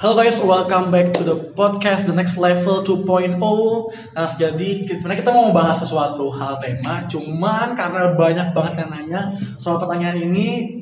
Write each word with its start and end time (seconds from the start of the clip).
Halo 0.00 0.16
guys, 0.16 0.40
welcome 0.40 0.88
back 0.88 1.12
to 1.12 1.20
the 1.20 1.52
podcast 1.52 2.08
The 2.08 2.16
Next 2.16 2.40
Level 2.40 2.80
2.0. 2.80 3.36
Nah, 3.36 4.32
jadi 4.32 4.88
sebenarnya 4.88 5.20
kita 5.20 5.28
mau 5.28 5.52
membahas 5.52 5.84
sesuatu 5.84 6.32
hal 6.32 6.56
tema, 6.56 7.04
cuman 7.04 7.76
karena 7.76 8.16
banyak 8.16 8.56
banget 8.56 8.80
yang 8.80 8.96
nanya 8.96 9.36
soal 9.60 9.76
pertanyaan 9.76 10.24
ini, 10.24 10.79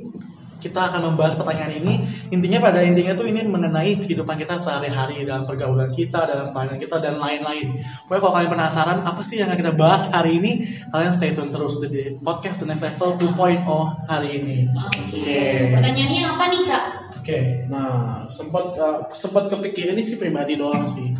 kita 0.58 0.90
akan 0.90 1.14
membahas 1.14 1.38
pertanyaan 1.38 1.78
ini. 1.78 1.94
Intinya 2.34 2.58
pada 2.58 2.82
intinya 2.82 3.14
tuh 3.14 3.30
ini 3.30 3.46
mengenai 3.46 4.02
kehidupan 4.02 4.36
kita 4.38 4.58
sehari-hari 4.58 5.22
dalam 5.22 5.46
pergaulan 5.46 5.94
kita, 5.94 6.26
dalam 6.26 6.50
pelayanan 6.50 6.78
kita 6.82 6.96
dan 6.98 7.14
lain-lain. 7.18 7.78
Pokoknya 8.06 8.20
kalau 8.20 8.34
kalian 8.34 8.50
penasaran 8.50 8.98
apa 9.06 9.22
sih 9.22 9.38
yang 9.38 9.48
akan 9.50 9.58
kita 9.58 9.72
bahas 9.78 10.04
hari 10.10 10.42
ini, 10.42 10.52
kalian 10.90 11.12
stay 11.14 11.32
tune 11.32 11.54
terus 11.54 11.78
di 11.82 12.18
podcast 12.18 12.58
The 12.58 12.66
Next 12.66 12.82
Level 12.82 13.18
2.0 13.38 14.10
hari 14.10 14.28
ini. 14.42 14.58
Oke. 14.74 15.40
Pertanyaannya 15.78 16.22
apa 16.26 16.44
nih 16.50 16.62
kak? 16.66 16.84
Oke. 17.22 17.38
Nah, 17.70 18.26
sempat 18.26 18.74
uh, 18.76 19.06
sempat 19.14 19.50
kepikir 19.52 19.94
ini 19.94 20.02
sih 20.02 20.18
pribadi 20.18 20.58
doang 20.58 20.90
sih. 20.90 21.14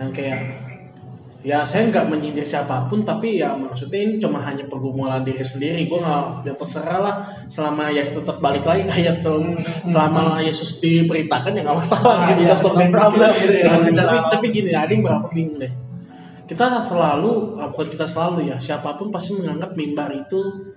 Yang 0.00 0.10
kayak 0.16 0.69
ya 1.40 1.64
saya 1.64 1.88
nggak 1.88 2.12
menyindir 2.12 2.44
siapa 2.44 2.84
pun 2.92 3.00
tapi 3.00 3.40
ya 3.40 3.56
maksudnya 3.56 3.96
ini 3.96 4.14
cuma 4.20 4.44
hanya 4.44 4.68
pergumulan 4.68 5.24
diri 5.24 5.40
sendiri. 5.40 5.88
Gue 5.88 6.00
nggak 6.00 6.44
ya 6.44 6.54
terserah 6.56 7.00
lah. 7.00 7.14
Selama 7.48 7.88
ya 7.88 8.04
tetap 8.04 8.38
balik 8.44 8.64
lagi 8.68 8.84
kayak 8.84 9.24
sel- 9.24 9.56
selama 9.88 10.40
Yesus 10.44 10.84
diberitakan 10.84 11.56
ya 11.56 11.60
nggak 11.64 11.78
masalah. 11.80 12.12
Ah, 12.12 12.28
gitu. 12.32 12.40
iya, 12.44 12.54
tetap 12.60 12.72
no 12.76 12.84
problem 12.92 13.30
gitu 13.40 13.56
ya. 13.56 13.72
Tapi 13.72 13.88
apa. 13.96 14.28
tapi 14.28 14.46
gini 14.52 14.70
ada 14.76 14.92
yang 14.92 15.02
berapa 15.04 15.28
bingung 15.32 15.58
deh. 15.60 15.72
Kita 16.44 16.82
selalu 16.82 17.62
bukan 17.70 17.88
kita 17.94 18.06
selalu 18.10 18.50
ya 18.50 18.58
siapa 18.58 18.98
pun 18.98 19.08
pasti 19.14 19.38
menganggap 19.38 19.78
mimbar 19.78 20.10
itu 20.10 20.69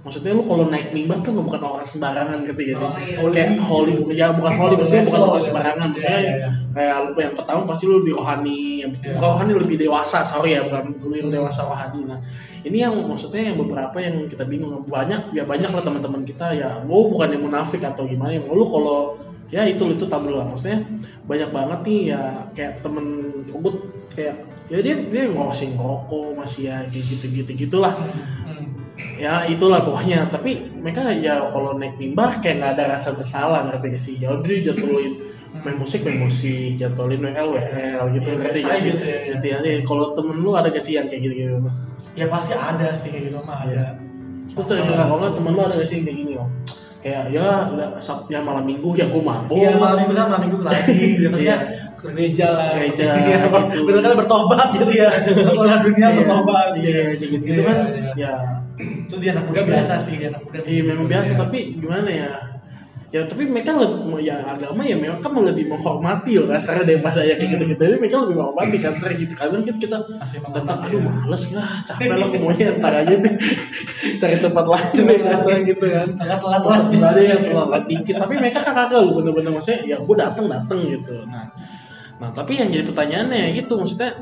maksudnya 0.00 0.32
lu 0.32 0.40
kalau 0.40 0.72
naik 0.72 0.96
mimbar 0.96 1.20
kan 1.20 1.36
bukan 1.36 1.60
orang 1.60 1.84
sembarangan 1.84 2.48
gitu 2.48 2.72
gitu 2.72 2.80
Oh, 2.80 2.96
iya. 2.96 3.20
kayak 3.20 3.60
holy 3.60 3.94
ya 4.16 4.32
bukan 4.32 4.52
holy 4.56 4.74
maksudnya 4.80 5.04
bukan 5.04 5.20
orang 5.28 5.44
sembarangan 5.44 5.76
Iya, 5.76 5.92
maksudnya 5.92 6.20
iya, 6.24 6.32
iya. 6.40 6.48
kayak 6.72 6.96
lu 7.04 7.10
yang 7.20 7.34
pertama 7.36 7.60
pasti 7.68 7.82
lu 7.84 7.94
lebih 8.00 8.12
rohani 8.16 8.60
yang 8.80 8.90
Iya. 8.96 9.12
bukan 9.20 9.28
rohani 9.36 9.50
lebih 9.60 9.76
dewasa 9.76 10.18
sorry 10.24 10.56
ya 10.56 10.60
bukan 10.64 10.82
lebih 11.04 11.28
dewasa 11.28 11.60
rohani 11.68 12.00
nah 12.08 12.18
ini 12.60 12.76
yang 12.80 12.94
maksudnya 13.04 13.52
yang 13.52 13.56
beberapa 13.60 13.96
yang 14.00 14.16
kita 14.24 14.44
bingung 14.48 14.72
banyak 14.88 15.36
ya 15.36 15.44
banyak 15.44 15.68
lah 15.68 15.82
teman-teman 15.84 16.24
kita 16.24 16.46
ya 16.56 16.80
lu 16.84 17.12
bukan 17.12 17.36
yang 17.36 17.44
munafik 17.44 17.84
atau 17.84 18.08
gimana 18.08 18.40
yang 18.40 18.48
lu 18.48 18.64
kalau 18.64 19.20
ya 19.52 19.68
itu 19.68 19.84
itu 19.84 20.08
tabel 20.08 20.32
lah 20.40 20.48
maksudnya 20.48 20.80
banyak 21.28 21.50
banget 21.52 21.80
nih 21.84 22.00
ya 22.16 22.20
kayak 22.56 22.80
temen 22.80 23.04
gue 23.52 23.72
kayak 24.16 24.36
ya 24.70 24.78
dia 24.78 24.94
dia 25.10 25.26
masih 25.26 25.74
ngerokok 25.74 26.38
masih 26.38 26.70
ya 26.70 26.86
kayak 26.86 27.04
gitu 27.10 27.24
gitu 27.34 27.50
gitulah 27.58 27.98
ya 29.16 29.44
itulah 29.46 29.80
pokoknya. 29.82 30.28
Tapi 30.28 30.80
mereka 30.80 31.12
ya 31.12 31.44
kalau 31.52 31.76
naik 31.76 31.96
mimbar 31.96 32.40
kayak 32.40 32.56
nggak 32.60 32.72
ada 32.78 32.84
rasa 32.96 33.12
bersalah 33.14 33.66
ngerti 33.68 33.86
gak 33.92 34.02
sih? 34.02 34.14
Ya 34.18 34.32
udah 34.32 34.48
jatuhin. 34.64 35.12
Main 35.50 35.76
musik 35.82 36.06
main 36.06 36.22
musik. 36.22 36.78
Jatuhin 36.78 37.20
WL 37.20 37.48
WL 37.52 38.04
gitu 38.16 38.28
Ya, 38.30 38.36
ngerti 38.38 38.60
gak 38.62 38.76
sih? 38.80 38.90
gitu 39.34 39.46
ya, 39.46 39.58
ya. 39.58 39.58
sih? 39.60 39.74
Kalau 39.84 40.06
temen 40.14 40.36
lu 40.40 40.50
ada 40.54 40.68
gak 40.70 40.84
sih 40.84 40.94
yang 40.96 41.06
kayak 41.10 41.22
gitu 41.26 41.34
gitu 41.36 41.56
Ya 42.16 42.26
pasti 42.32 42.52
ada 42.56 42.88
sih 42.96 43.08
kayak 43.12 43.28
gitu 43.28 43.38
mah 43.44 43.66
ada. 43.66 43.98
terus 44.50 44.66
dari 44.66 44.82
nggak 44.82 45.06
kalau 45.06 45.18
nggak 45.22 45.34
temen 45.38 45.52
lu 45.54 45.60
ada 45.62 45.74
gak 45.78 45.86
sih 45.86 45.96
yang 46.00 46.06
kayak 46.08 46.18
gini 46.18 46.32
om? 46.38 46.48
Kayak 47.00 47.22
ya 47.32 47.46
sabtunya 47.96 48.40
malam 48.44 48.64
minggu 48.68 48.92
ya 48.96 49.06
gue 49.08 49.22
mabuk. 49.24 49.56
Iya 49.56 49.76
malam 49.76 49.96
minggu 50.04 50.14
sama 50.16 50.28
malam 50.36 50.42
minggu 50.48 50.58
lagi. 50.64 50.96
Biasanya 51.22 51.40
Iya. 51.40 51.56
Ke 52.00 52.08
gereja 52.08 52.46
lah. 52.48 52.66
Gereja, 52.72 53.04
Iya, 53.20 53.38
gitu. 53.44 53.84
Biasanya 53.84 54.08
kan 54.08 54.18
bertobat 54.24 54.68
gitu 54.72 54.92
ya. 54.96 55.08
Setelah 55.28 55.78
dunia 55.84 56.06
Iya, 56.08 56.16
bertobat. 56.16 56.68
iya 56.80 57.02
gitu 57.14 57.36
gitu 57.44 57.60
kan 57.62 57.78
iya. 57.92 58.12
ya 58.16 58.32
Itu 58.80 59.20
dia 59.20 59.36
anak 59.36 59.44
muda 59.52 59.60
biasa 59.68 59.92
sih, 60.00 60.16
dia 60.16 60.32
anak 60.32 60.40
muda. 60.42 60.58
Iya 60.64 60.82
memang 60.88 61.04
biasa 61.04 61.30
Iya. 61.36 61.38
tapi 61.38 61.58
gimana 61.76 62.08
ya? 62.08 62.30
Ya 63.10 63.26
tapi 63.26 63.42
mereka 63.42 63.74
lebih 63.74 64.22
ya 64.22 64.38
agama 64.46 64.86
ya 64.86 64.94
memang 64.94 65.18
kan 65.18 65.34
lebih 65.34 65.66
menghormati 65.66 66.38
ya 66.38 66.46
kasarnya 66.46 66.86
daripada 66.86 67.18
ya 67.20 67.34
kayak 67.36 67.58
gitu-gitu. 67.58 67.82
Jadi 67.82 67.96
mereka 67.98 68.22
lebih 68.22 68.38
menghormati 68.38 68.76
kasarnya 68.78 69.16
gitu. 69.18 69.34
Kadang 69.34 69.66
kan 69.66 69.76
kita 69.82 69.96
Masih 70.14 70.38
datang 70.46 70.78
aduh 70.86 71.00
ya. 71.02 71.10
males 71.10 71.42
lah 71.50 71.70
capek 71.82 72.06
lah 72.14 72.28
semuanya 72.30 72.66
ntar 72.78 72.94
aja 73.02 73.14
deh 73.18 73.34
cari 74.22 74.36
tempat 74.38 74.62
lain 74.64 75.02
deh 75.10 75.18
kasarnya 75.26 75.60
gitu 75.66 75.84
kan. 75.90 76.08
Telat-telat 76.14 76.60
Tetap 76.62 76.86
nggak 76.94 77.10
ada 77.10 77.22
yang 77.26 77.42
telat 77.42 77.84
dikit 77.90 78.14
tapi 78.14 78.34
mereka 78.38 78.58
kakak 78.62 78.88
lu 78.94 79.10
bener-bener 79.18 79.50
maksudnya 79.58 79.78
ya 79.90 79.96
gue 79.98 80.14
datang 80.14 80.46
datang 80.46 80.78
gitu. 80.78 81.14
Nah 81.26 81.44
nah 82.20 82.30
tapi 82.30 82.60
yang 82.60 82.68
jadi 82.68 82.84
pertanyaannya 82.84 83.38
ya 83.38 83.48
gitu 83.56 83.80
maksudnya 83.80 84.12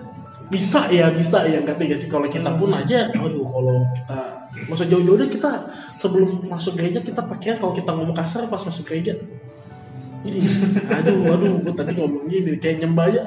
bisa 0.49 0.89
ya 0.89 1.13
bisa 1.13 1.45
ya 1.45 1.61
ngerti 1.61 1.83
gak 1.93 1.99
sih? 2.01 2.09
Kalau 2.09 2.25
kita 2.25 2.57
pun 2.57 2.73
aja 2.73 3.13
aduh 3.13 3.45
kalau 3.45 3.85
kita 3.93 4.19
masa 4.65 4.89
jauh-jauh 4.89 5.21
deh 5.21 5.29
kita 5.29 5.69
sebelum 5.93 6.49
masuk 6.49 6.79
gereja 6.81 7.05
kita 7.05 7.21
pakaian 7.21 7.61
kalau 7.61 7.77
kita 7.77 7.91
ngomong 7.93 8.17
kasar 8.17 8.49
pas 8.49 8.63
masuk 8.63 8.89
gereja. 8.89 9.13
Jadi 10.25 10.41
aduh 10.89 11.37
aduh 11.37 11.53
gue 11.61 11.75
tadi 11.77 11.93
ngomong 11.95 12.27
gini 12.27 12.57
kayak 12.57 12.81
nyembah 12.81 13.07
aja 13.13 13.21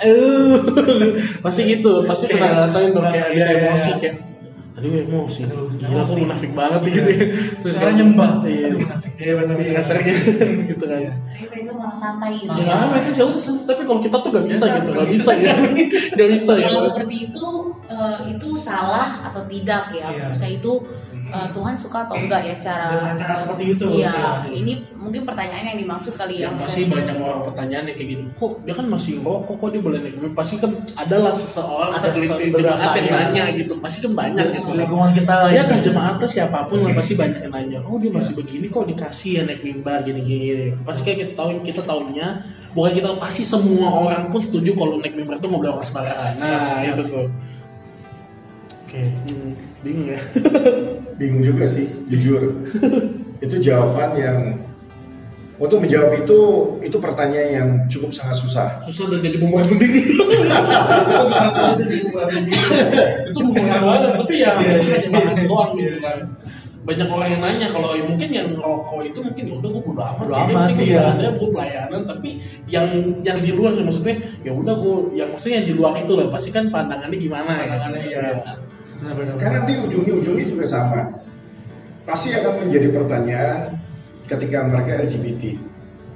eh 0.00 0.54
pasti 1.42 1.60
gitu 1.66 2.06
pasti 2.06 2.24
Kayak- 2.24 2.38
pernah 2.38 2.50
ngerasain 2.62 2.88
tuh 2.94 3.02
kayak 3.04 3.28
bisa 3.34 3.48
Iya, 3.50 3.58
iya, 3.58 3.66
emosi 3.68 3.90
iya. 3.98 4.12
Kayak 4.78 5.04
aduh 5.04 5.06
emosi 5.10 5.40
Aduh, 5.44 5.68
gila 5.74 6.02
kok 6.02 6.16
munafik 6.16 6.50
banget 6.52 6.80
gitu 6.88 7.08
ya 7.08 7.24
terus 7.60 7.72
Sekarang 7.74 7.96
nyembah. 7.98 8.30
iya 8.44 8.66
munafik. 8.72 9.10
Iya 9.18 9.32
benar. 9.34 9.56
Iya, 9.58 9.72
kasarnya 9.74 10.14
gitu 10.70 10.84
kan 10.86 11.00
Tapi 11.02 11.44
mereka 11.50 11.72
malah 11.74 11.96
santai 11.96 12.32
gitu. 12.38 12.54
ya 12.54 12.76
mereka 12.86 13.08
sih 13.10 13.22
udah 13.22 13.42
santai, 13.42 13.64
tapi 13.66 13.82
kalau 13.82 14.00
kita 14.00 14.16
tuh 14.18 14.30
gak 14.30 14.46
bisa 14.46 14.64
gitu 14.70 14.88
gak 14.94 15.10
bisa 15.10 15.30
ya 15.34 15.54
gak 16.18 16.28
bisa 16.32 16.52
ya 16.54 16.68
Kalau 16.68 16.82
seperti 16.86 17.16
itu 17.26 17.46
eh, 17.88 18.18
itu 18.30 18.48
salah 18.54 19.08
atau 19.26 19.42
tidak 19.44 19.90
ya? 19.90 20.06
Iya. 20.08 20.26
Misalnya 20.30 20.54
itu 20.56 20.72
eh, 21.28 21.48
Tuhan 21.50 21.74
suka 21.74 21.98
atau 22.04 22.16
enggak 22.16 22.40
ya 22.42 22.54
secara 22.54 22.86
Dengan 22.90 23.16
cara 23.16 23.34
seperti 23.34 23.64
itu. 23.70 23.84
Iya, 23.94 24.16
ini 24.50 24.72
mungkin 24.94 25.22
pertanyaan 25.22 25.64
yang 25.66 25.78
dimaksud 25.78 26.12
kali 26.12 26.34
ya. 26.36 26.48
yang 26.48 26.56
pasti 26.56 26.84
banyak 26.84 27.16
orang 27.16 27.42
pertanyaan 27.44 27.84
yang 27.86 27.96
kayak 27.96 28.10
gitu 28.10 28.22
kok 28.34 28.52
dia 28.60 28.74
kan 28.74 28.86
masih 28.86 29.12
rokok 29.18 29.56
kok 29.56 29.68
dia 29.70 29.80
boleh 29.80 29.98
naik 29.98 30.14
mobil 30.14 30.32
pasti 30.32 30.54
kan 30.56 30.70
adalah 30.94 31.32
seseorang 31.32 31.90
Ada 31.92 32.08
beberapa 32.10 32.44
jemaat 32.50 32.92
yang 32.94 33.06
yang- 33.06 33.20
nanya 33.30 33.44
gitu 33.54 33.72
pasti 33.78 33.98
kan 34.00 34.12
banyak 34.14 34.46
gitu 34.52 34.68
Di 34.68 34.76
lingkungan 34.78 35.10
kita 35.12 35.34
lah. 35.34 35.48
ya 35.48 35.54
gitu. 35.58 35.70
kan 35.70 35.78
jemaatnya 35.82 36.28
siapa 36.28 36.58
pun 36.64 36.78
lah 36.80 36.92
pasti 36.92 37.12
banyak 37.14 37.40
yang 37.40 37.52
nanya 37.52 37.78
oh 37.80 37.96
dia 37.96 38.10
masih 38.10 38.34
begini 38.34 38.66
kok 38.68 38.84
dikasih 38.86 39.30
ya 39.32 39.42
naik 39.44 39.60
mimbar 39.60 39.98
gini 40.02 40.20
gini 40.20 40.66
pasti 40.82 41.00
kayak 41.02 41.18
kita 41.20 41.32
tahu 41.34 41.50
kita 41.62 41.82
tahunya 41.82 42.26
bukan 42.68 42.92
kita 42.92 43.08
pasti 43.16 43.42
semua 43.42 43.88
orang 43.90 44.28
pun 44.28 44.40
setuju 44.40 44.74
kalau 44.74 44.96
naik 44.96 45.14
mimbar 45.14 45.36
itu 45.36 45.48
boleh 45.48 45.70
orang 45.70 45.84
sembarangan 45.84 46.32
nah 46.36 46.80
Iya. 46.80 46.92
itu 46.92 47.02
tuh 47.06 47.26
Oke. 48.82 49.00
hmm, 49.04 49.50
bingung 49.80 50.08
ya 50.08 50.20
bingung 51.18 51.42
juga 51.42 51.66
sih 51.66 51.90
jujur 52.06 52.62
itu 53.44 53.56
jawaban 53.60 54.10
yang 54.18 54.38
untuk 55.58 55.82
menjawab 55.82 56.14
itu 56.22 56.38
itu 56.86 56.96
pertanyaan 57.02 57.50
yang 57.50 57.68
cukup 57.90 58.14
sangat 58.14 58.38
susah 58.38 58.78
susah 58.86 59.10
dan 59.10 59.26
jadi 59.26 59.42
pembuat 59.42 59.66
sendiri 59.66 60.06
itu 63.26 63.38
bukan 63.42 63.66
banget 63.66 64.10
tapi 64.22 64.34
ya 64.38 64.54
hanya 64.54 65.08
bahas 65.10 65.40
doang 65.42 65.74
Iya. 65.74 65.82
gitu 65.90 65.98
kan 66.06 66.18
banyak 66.88 67.08
orang 67.12 67.28
yang 67.28 67.42
nanya 67.44 67.68
kalau 67.68 67.92
ya 67.92 68.00
mungkin 68.06 68.30
yang 68.32 68.48
rokok 68.56 69.04
itu 69.04 69.18
mungkin 69.20 69.44
ya 69.44 69.54
udah 69.60 69.70
gue 69.76 69.82
bodo 69.84 70.00
amat 70.00 70.24
Bodo 70.24 70.32
Ini 70.32 70.52
amat, 70.56 70.68
iya. 70.80 71.02
ada 71.12 71.26
gue 71.36 71.48
pelayanan 71.52 72.02
tapi 72.08 72.30
yang 72.64 72.86
yang 73.26 73.36
di 73.44 73.50
luar 73.52 73.76
maksudnya 73.76 74.16
ya 74.40 74.56
udah 74.56 74.74
gue 74.78 74.96
yang 75.20 75.28
maksudnya 75.34 75.60
yang 75.60 75.68
di 75.68 75.74
luar 75.76 76.00
itu 76.00 76.16
lah 76.16 76.32
pasti 76.32 76.48
kan 76.48 76.72
pandangannya 76.72 77.18
gimana 77.20 77.50
Pandangannya, 77.66 78.00
gitu. 78.08 78.14
iya. 78.16 78.56
Karena 79.38 79.62
nanti 79.62 79.72
ujungnya 79.78 80.14
ujungnya 80.16 80.46
juga 80.46 80.64
sama 80.66 81.00
pasti 82.02 82.32
akan 82.32 82.66
menjadi 82.66 82.88
pertanyaan 82.90 83.58
ketika 84.26 84.64
mereka 84.64 85.04
LGBT 85.04 85.42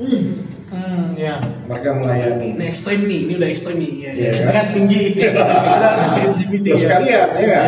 Hmm, 0.01 0.25
Hmm, 0.73 1.13
ya. 1.15 1.37
mereka 1.69 1.95
melayani 1.95 2.57
ini 2.57 2.65
ekstrim 2.65 3.05
nih 3.05 3.21
ini 3.29 3.33
udah 3.37 3.49
ekstrim 3.53 3.77
nih 3.77 3.93
ya, 4.01 4.11
Iya. 4.17 4.31
ya. 4.33 4.51
Kan 4.51 4.67
tinggi. 4.73 5.03
Ada 5.21 5.89
LGBT 6.33 6.65
Terus 6.65 6.81
ya. 6.81 6.87
sekalian 6.89 7.07
ya 7.13 7.21
kan? 7.29 7.37
Iya. 7.39 7.61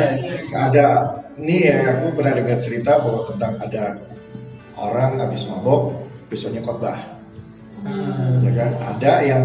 ada 0.56 0.86
nih 1.36 1.60
ya 1.62 1.76
aku 1.94 2.04
pernah 2.16 2.32
dengar 2.32 2.58
cerita 2.58 2.92
bahwa 2.96 3.20
tentang 3.28 3.54
ada 3.60 3.84
orang 4.74 5.20
habis 5.20 5.44
mabok 5.46 5.94
besoknya 6.26 6.64
khotbah 6.64 7.12
Hmm. 7.84 8.40
ya 8.40 8.50
kan 8.56 8.70
ada 8.80 9.12
yang 9.20 9.44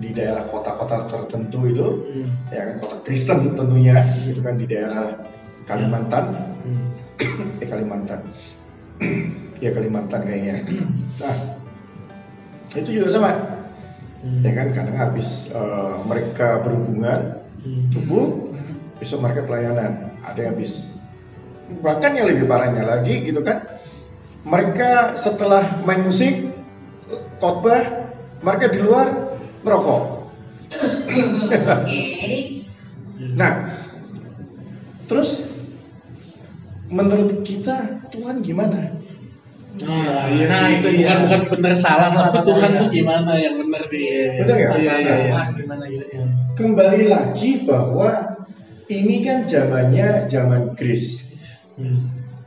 di 0.00 0.16
daerah 0.16 0.48
kota-kota 0.48 1.04
tertentu 1.12 1.68
itu 1.68 1.86
Hmm, 2.08 2.28
ya 2.48 2.72
kan 2.72 2.76
kota 2.80 2.96
Kristen 3.04 3.52
tentunya 3.52 4.00
gitu 4.24 4.40
kan 4.40 4.56
di 4.56 4.64
daerah 4.64 5.20
Kalimantan. 5.68 6.24
Hmm. 6.64 6.88
eh 7.60 7.68
Kalimantan. 7.68 8.20
Ya 9.60 9.76
Kalimantan 9.76 10.24
kayaknya. 10.24 10.64
Nah 11.20 11.36
itu 12.72 12.90
juga 12.96 13.12
sama. 13.12 13.32
Hmm. 14.20 14.40
ya 14.44 14.52
kan 14.52 14.68
kadang 14.76 14.96
habis 14.96 15.48
eh, 15.52 15.94
mereka 16.08 16.64
berhubungan 16.64 17.40
Hmm. 17.60 17.92
tubuh 17.92 18.56
besok 18.96 19.20
mereka 19.20 19.44
pelayanan. 19.44 20.16
Ada 20.24 20.48
yang 20.48 20.56
habis. 20.56 20.96
Bahkan 21.84 22.16
yang 22.16 22.32
lebih 22.32 22.48
parahnya 22.48 22.88
lagi 22.88 23.20
gitu 23.20 23.44
kan 23.44 23.68
mereka 24.48 25.20
setelah 25.20 25.84
main 25.84 26.00
musik 26.00 26.48
khotbah 27.36 28.08
mereka 28.40 28.72
di 28.72 28.80
luar 28.80 29.29
merokok 29.62 30.02
nah 33.36 33.52
terus 35.06 35.50
menurut 36.88 37.42
kita 37.42 38.06
Tuhan 38.10 38.42
gimana 38.42 38.98
Nah, 39.70 40.26
iya 40.28 40.50
Nah, 40.50 40.60
sih. 40.66 40.82
itu 40.82 40.88
bukan 40.92 40.98
dia. 40.98 41.22
bukan 41.24 41.42
benar 41.56 41.74
salah, 41.78 42.10
Salah 42.10 42.28
tapi 42.34 42.42
tata 42.42 42.48
Tuhan 42.52 42.70
ya. 42.74 42.78
tuh 42.82 42.88
gimana 42.90 43.32
yang 43.38 43.54
benar 43.64 43.82
sih. 43.86 44.02
Betul 44.36 44.54
nggak? 44.58 44.70
Iya, 44.76 44.94
iya, 44.98 45.14
iya. 45.30 45.40
Gimana 45.56 45.84
gitu 45.86 46.06
ya. 46.10 46.24
Kembali 46.58 47.02
lagi 47.06 47.50
bahwa 47.64 48.10
ini 48.90 49.16
kan 49.22 49.46
zamannya 49.46 50.26
zaman 50.26 50.74
grace. 50.74 51.32
Hmm. 51.78 51.96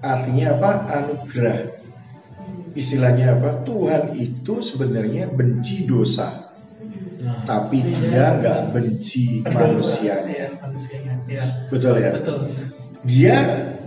Artinya 0.04 0.60
apa? 0.60 0.72
Anugerah. 1.00 1.60
Istilahnya 2.76 3.40
apa? 3.40 3.64
Tuhan 3.66 4.14
itu 4.20 4.54
sebenarnya 4.60 5.32
benci 5.32 5.88
dosa, 5.88 6.43
Nah, 7.24 7.40
tapi 7.48 7.80
dia 7.80 8.36
nggak 8.36 8.76
benci 8.76 9.48
manusianya. 9.48 10.60
Manusianya. 10.60 11.24
Iya. 11.24 11.46
Betul 11.72 12.04
ya? 12.04 12.12
Betul. 12.20 12.52
Dia 13.08 13.38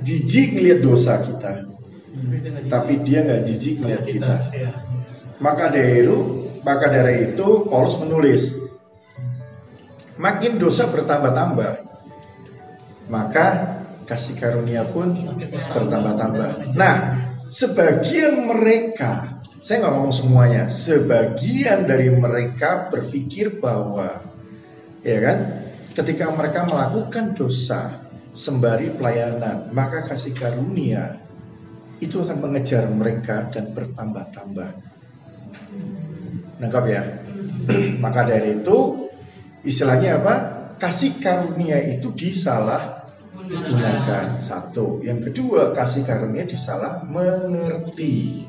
jijik 0.00 0.56
ngeliat 0.56 0.80
dosa 0.80 1.20
kita, 1.20 1.68
Tapi 2.16 2.32
dia 2.40 2.48
nggak 2.52 2.68
tapi 2.72 2.92
dia 3.04 3.18
nggak 3.24 3.42
jijik 3.44 3.74
ngeliat 3.80 4.04
kita. 4.08 4.36
Iya. 4.56 4.70
Maka 5.36 5.68
dari 5.68 6.00
itu, 6.00 6.18
maka 6.64 6.86
dari 6.88 7.14
itu 7.32 7.48
Paulus 7.68 8.00
menulis, 8.00 8.42
makin 10.16 10.56
dosa 10.56 10.88
bertambah-tambah, 10.88 11.72
maka 13.12 13.46
kasih 14.08 14.40
karunia 14.40 14.88
pun 14.88 15.12
bertambah-tambah. 15.76 16.72
Nah, 16.72 16.94
sebagian 17.52 18.48
mereka, 18.48 19.35
saya 19.60 19.76
nggak 19.82 19.94
ngomong 19.96 20.14
semuanya, 20.14 20.62
sebagian 20.68 21.88
dari 21.88 22.12
mereka 22.12 22.92
berpikir 22.92 23.58
bahwa, 23.58 24.22
ya 25.00 25.18
kan, 25.22 25.38
ketika 25.96 26.28
mereka 26.32 26.68
melakukan 26.68 27.32
dosa 27.32 28.04
sembari 28.36 28.92
pelayanan, 28.92 29.72
maka 29.72 30.04
kasih 30.04 30.36
karunia 30.36 31.24
itu 32.04 32.20
akan 32.20 32.44
mengejar 32.44 32.84
mereka 32.92 33.48
dan 33.48 33.72
bertambah-tambah. 33.72 34.70
Nangkap 36.60 36.84
ya? 36.88 37.02
Maka 38.04 38.28
dari 38.28 38.60
itu 38.60 39.08
istilahnya 39.64 40.20
apa? 40.20 40.34
Kasih 40.76 41.16
karunia 41.16 41.80
itu 41.80 42.12
disalah 42.12 43.08
gunakan 43.48 44.44
satu. 44.44 45.00
Yang 45.00 45.32
kedua, 45.32 45.72
kasih 45.72 46.04
karunia 46.04 46.44
disalah 46.44 47.00
mengerti. 47.08 48.44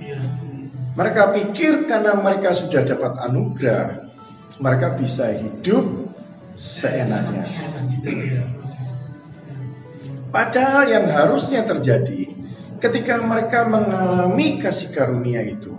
Mereka 0.98 1.22
pikir 1.38 1.86
karena 1.86 2.18
mereka 2.18 2.58
sudah 2.58 2.82
dapat 2.82 3.22
anugerah, 3.22 4.10
mereka 4.58 4.98
bisa 4.98 5.30
hidup 5.30 5.86
seenaknya. 6.58 7.46
Padahal 10.34 10.90
yang 10.90 11.06
harusnya 11.06 11.70
terjadi 11.70 12.34
ketika 12.82 13.22
mereka 13.22 13.70
mengalami 13.70 14.58
kasih 14.58 14.90
karunia 14.90 15.46
itu, 15.46 15.78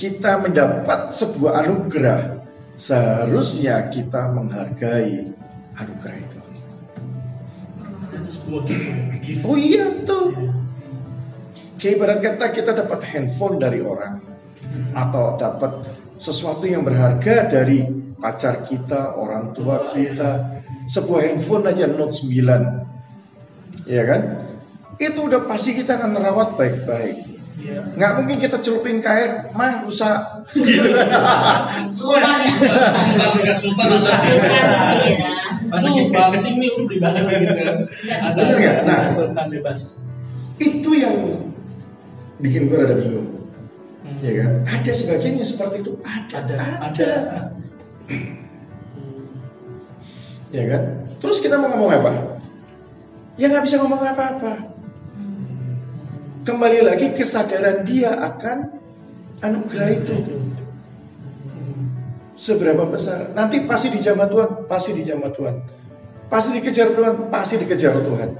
kita 0.00 0.40
mendapat 0.40 1.12
sebuah 1.12 1.60
anugerah. 1.68 2.40
Seharusnya 2.74 3.86
kita 3.86 4.34
menghargai 4.34 5.30
anugerah 5.78 6.16
itu. 6.18 6.38
Oh 9.46 9.54
iya 9.54 9.94
tuh. 10.02 10.34
Kayak 11.78 11.94
ibarat 11.98 12.18
kata 12.22 12.46
kita 12.54 12.70
dapat 12.74 13.00
handphone 13.08 13.58
dari 13.58 13.82
orang 13.82 14.22
atau 14.94 15.34
dapat 15.38 15.72
sesuatu 16.18 16.64
yang 16.64 16.86
berharga 16.86 17.50
dari 17.50 17.84
pacar 18.18 18.64
kita, 18.64 19.18
orang 19.18 19.52
tua 19.52 19.90
kita. 19.90 20.62
Sebuah 20.84 21.32
handphone 21.32 21.64
aja 21.64 21.88
Note 21.88 22.12
9. 22.12 23.88
Ya 23.88 24.02
kan? 24.04 24.22
Itu 25.00 25.26
udah 25.26 25.48
pasti 25.48 25.74
kita 25.74 25.96
akan 25.98 26.10
merawat 26.14 26.56
baik-baik. 26.60 27.34
Iya. 27.54 27.94
Nggak 27.94 28.12
mungkin 28.18 28.36
kita 28.42 28.58
celupin 28.60 28.98
ke 28.98 29.08
air, 29.08 29.30
mah 29.54 29.86
rusak. 29.86 30.44
Iya. 30.58 30.82
Masa 35.64 35.88
Tuh, 35.88 35.96
gitu? 35.96 36.12
banting 36.12 36.56
nih 36.60 36.70
udah 36.76 36.94
gitu 37.32 37.52
kan. 37.64 37.76
Ada. 38.20 38.42
Nah, 38.84 38.98
Sultan 39.16 39.46
bebas. 39.50 39.80
itu 40.54 40.90
yang 40.94 41.16
bikin 42.42 42.70
gue 42.70 42.78
rada 42.78 42.96
bingung. 42.98 43.28
Hmm. 44.02 44.20
Ya 44.20 44.32
kan? 44.42 44.50
Ada 44.68 44.92
sebagian 44.92 45.38
yang 45.40 45.48
seperti 45.48 45.84
itu. 45.84 45.92
Ada, 46.02 46.36
Ada, 46.42 46.54
ada. 46.54 46.80
ada. 46.90 47.10
Ya 50.54 50.64
kan? 50.70 50.82
Terus 51.18 51.42
kita 51.42 51.58
mau 51.58 51.72
ngomong 51.74 51.90
apa? 51.90 52.12
Ya 53.34 53.50
nggak 53.50 53.66
bisa 53.66 53.82
ngomong 53.82 53.98
apa-apa. 53.98 54.70
Kembali 56.44 56.84
lagi 56.84 57.16
kesadaran 57.16 57.82
dia 57.82 58.14
akan 58.14 58.78
anugerah 59.42 59.90
itu. 59.98 60.14
Seberapa 62.38 62.86
besar? 62.86 63.34
Nanti 63.34 63.64
pasti 63.66 63.90
dijamah 63.90 64.28
Tuhan, 64.30 64.50
pasti 64.70 64.90
dijamah 64.94 65.30
Tuhan. 65.34 65.56
Pasti 66.30 66.50
dikejar 66.54 66.94
Tuhan, 66.94 67.30
pasti 67.30 67.54
dikejar 67.58 67.98
Tuhan. 68.04 68.30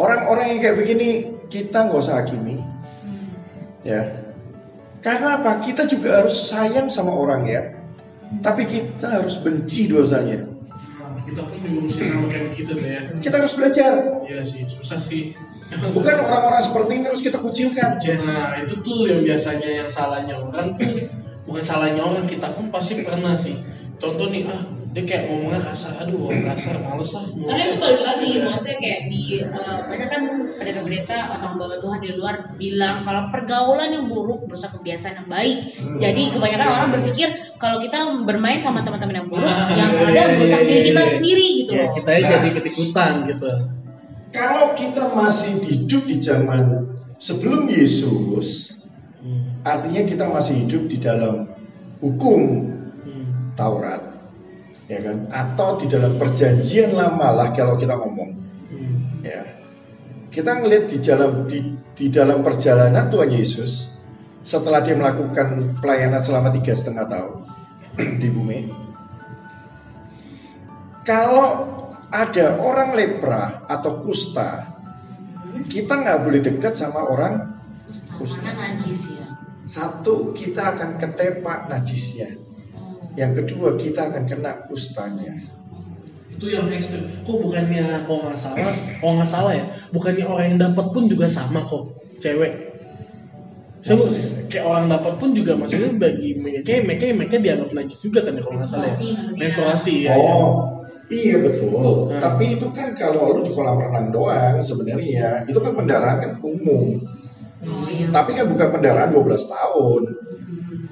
Orang-orang 0.00 0.56
yang 0.56 0.58
kayak 0.62 0.76
begini 0.80 1.08
kita 1.50 1.86
nggak 1.86 2.02
usah 2.02 2.22
hakimi, 2.22 2.62
ya. 3.86 4.02
Karena 5.00 5.38
apa? 5.38 5.62
Kita 5.62 5.86
juga 5.86 6.18
harus 6.24 6.34
sayang 6.50 6.90
sama 6.90 7.14
orang 7.14 7.46
ya. 7.46 7.62
Tapi 8.42 8.66
kita 8.66 9.22
harus 9.22 9.38
benci 9.38 9.86
dosanya. 9.86 10.50
Nah, 10.98 11.22
kita 11.22 11.46
pun 11.46 11.62
juga 11.62 11.78
mesti 11.86 12.00
sama 12.02 12.26
kayak 12.26 12.44
begitu 12.50 12.70
tuh 12.74 12.88
ya. 12.90 13.00
Kita 13.22 13.34
harus 13.38 13.54
belajar. 13.54 13.92
Iya 14.26 14.42
sih, 14.42 14.66
susah 14.66 14.98
sih. 14.98 15.38
Bukan 15.66 16.16
orang-orang 16.22 16.62
seperti 16.62 16.92
ini 16.98 17.04
harus 17.06 17.22
kita 17.22 17.38
kucilkan. 17.38 17.98
Nah, 18.02 18.58
itu 18.62 18.74
tuh 18.82 19.06
yang 19.06 19.22
biasanya 19.22 19.70
yang 19.82 19.88
salahnya 19.90 20.38
orang 20.38 20.74
tuh 20.78 21.10
bukan 21.46 21.62
salahnya 21.62 22.02
orang 22.02 22.26
kita 22.26 22.54
pun 22.54 22.70
pasti 22.74 23.02
pernah 23.02 23.38
sih. 23.38 23.62
Contoh 24.02 24.30
nih, 24.30 24.46
ah 24.50 24.75
dia 24.96 25.04
kayak 25.04 25.28
ngomongnya 25.28 25.60
kasar, 25.60 25.92
aduh 26.00 26.24
orang 26.24 26.40
kasar, 26.46 26.80
males 26.80 27.12
ah. 27.12 27.28
mau- 27.28 27.44
Karena 27.44 27.62
itu 27.62 27.76
balik 27.76 28.00
lagi, 28.00 28.28
maksudnya 28.40 28.76
kayak 28.78 29.00
di 29.06 29.22
eh, 29.36 29.48
banyak 29.84 30.08
kan 30.08 30.22
pendeta-pendeta 30.56 31.16
atau 31.28 31.46
hamba 31.52 31.76
Tuhan 31.76 31.98
di 32.00 32.10
luar 32.10 32.34
bilang 32.56 32.96
kalau 33.02 33.28
pergaulan 33.28 33.92
yang 33.92 34.08
buruk 34.08 34.48
berusaha 34.48 34.72
kebiasaan 34.72 35.14
yang 35.14 35.28
baik. 35.28 35.58
Hmm. 35.76 36.00
Jadi 36.00 36.22
kebanyakan 36.32 36.68
orang 36.70 36.88
berpikir 36.90 37.28
kalau 37.54 37.76
kita 37.76 37.98
bermain 38.24 38.56
sama 38.56 38.80
teman-teman 38.80 39.14
yang 39.14 39.28
buruk, 39.28 39.44
Ah, 39.44 39.68
yang 39.70 39.92
iya, 39.92 40.06
ada 40.06 40.16
iya, 40.18 40.32
merusak 40.32 40.60
iya, 40.60 40.68
diri 40.70 40.80
kita 40.88 41.02
sendiri 41.12 41.46
gitu 41.58 41.70
Ya, 41.70 41.78
loh. 41.78 41.90
kita 41.92 42.10
aja 42.10 42.24
Nah. 42.24 42.32
jadi 42.32 42.48
ketikutan 42.56 43.12
gitu. 43.26 43.48
Kalau 44.28 44.66
kita 44.72 45.02
masih 45.10 45.52
hidup 45.62 46.02
di 46.04 46.16
zaman 46.18 46.60
sebelum 47.18 47.68
Yesus, 47.68 48.72
Hmm. 49.18 49.60
artinya 49.60 50.02
kita 50.02 50.24
masih 50.24 50.64
hidup 50.64 50.86
di 50.86 50.96
dalam 50.96 51.52
hukum 51.98 52.40
Hmm. 53.02 53.52
Taurat, 53.52 54.05
ya 54.86 54.98
kan? 55.02 55.30
Atau 55.30 55.82
di 55.82 55.86
dalam 55.90 56.18
perjanjian 56.18 56.94
lama 56.94 57.28
lah 57.34 57.48
kalau 57.54 57.78
kita 57.78 57.98
ngomong, 57.98 58.30
Hmm. 58.66 59.22
ya. 59.22 59.42
Kita 60.30 60.58
ngelihat 60.58 60.90
di 60.90 60.98
dalam 61.00 61.32
di, 61.46 61.58
di 61.96 62.06
dalam 62.12 62.42
perjalanan 62.44 63.08
Tuhan 63.08 63.30
Yesus 63.32 63.94
setelah 64.46 64.84
dia 64.84 64.94
melakukan 64.94 65.80
pelayanan 65.80 66.20
selama 66.22 66.52
tiga 66.54 66.76
setengah 66.76 67.06
tahun 67.08 67.34
di 68.22 68.28
bumi. 68.30 68.60
Kalau 71.06 71.50
ada 72.10 72.58
orang 72.58 72.94
lepra 72.94 73.66
atau 73.70 74.02
kusta, 74.02 74.66
kita 75.70 75.94
nggak 76.02 76.18
boleh 76.26 76.40
dekat 76.42 76.74
sama 76.74 77.06
orang 77.06 77.58
kusta. 78.18 78.42
Karena 78.42 78.74
najis 78.74 79.00
ya. 79.14 79.26
Satu, 79.66 80.30
kita 80.30 80.78
akan 80.78 80.98
ketepak 80.98 81.66
najisnya. 81.66 82.38
Yang 83.16 83.32
kedua, 83.42 83.80
kita 83.80 84.12
akan 84.12 84.24
kena 84.28 84.68
kustanya. 84.68 85.34
Itu 86.36 86.52
yang 86.52 86.68
ekstrim. 86.68 87.08
Kok 87.24 87.36
bukannya 87.48 88.04
kok 88.04 88.18
nggak 88.20 88.36
salah, 88.36 88.72
kok 89.00 89.08
nggak 89.08 89.30
salah 89.30 89.52
ya? 89.56 89.64
Bukannya 89.88 90.24
orang 90.28 90.46
yang 90.52 90.60
dapat 90.60 90.86
pun 90.92 91.08
juga 91.08 91.26
sama 91.32 91.64
kok, 91.64 91.96
cewek. 92.20 92.76
Saya 93.80 94.02
Maksudnya? 94.02 94.50
kayak 94.50 94.64
orang 94.66 94.86
dapat 94.90 95.12
pun 95.20 95.30
juga 95.36 95.52
maksudnya 95.54 95.94
bagi 95.94 96.34
mereka 96.34 96.82
mereka 96.82 97.04
mereka 97.14 97.36
dianggap 97.38 97.70
najis 97.70 97.98
juga 98.02 98.26
kan 98.26 98.34
ya 98.34 98.42
kalau 98.42 98.56
nggak 98.58 98.66
salah. 98.66 98.90
ya? 98.90 99.14
Menstruasi 99.36 99.94
ya. 100.02 100.12
Oh, 100.18 100.50
iya 101.06 101.36
betul. 101.38 102.10
Hmm. 102.10 102.18
Tapi 102.18 102.44
itu 102.58 102.66
kan 102.74 102.88
kalau 102.98 103.36
lu 103.36 103.40
di 103.46 103.52
kolam 103.54 103.78
renang 103.78 104.10
doang 104.10 104.58
sebenarnya, 104.60 105.46
itu 105.46 105.58
kan 105.62 105.72
pendarahan 105.78 106.18
kan 106.18 106.32
umum. 106.42 106.98
Oh 107.62 107.86
iya. 107.86 108.10
Tapi 108.10 108.30
kan 108.34 108.50
bukan 108.50 108.68
pendarahan 108.74 109.10
12 109.14 109.54
tahun. 109.54 110.02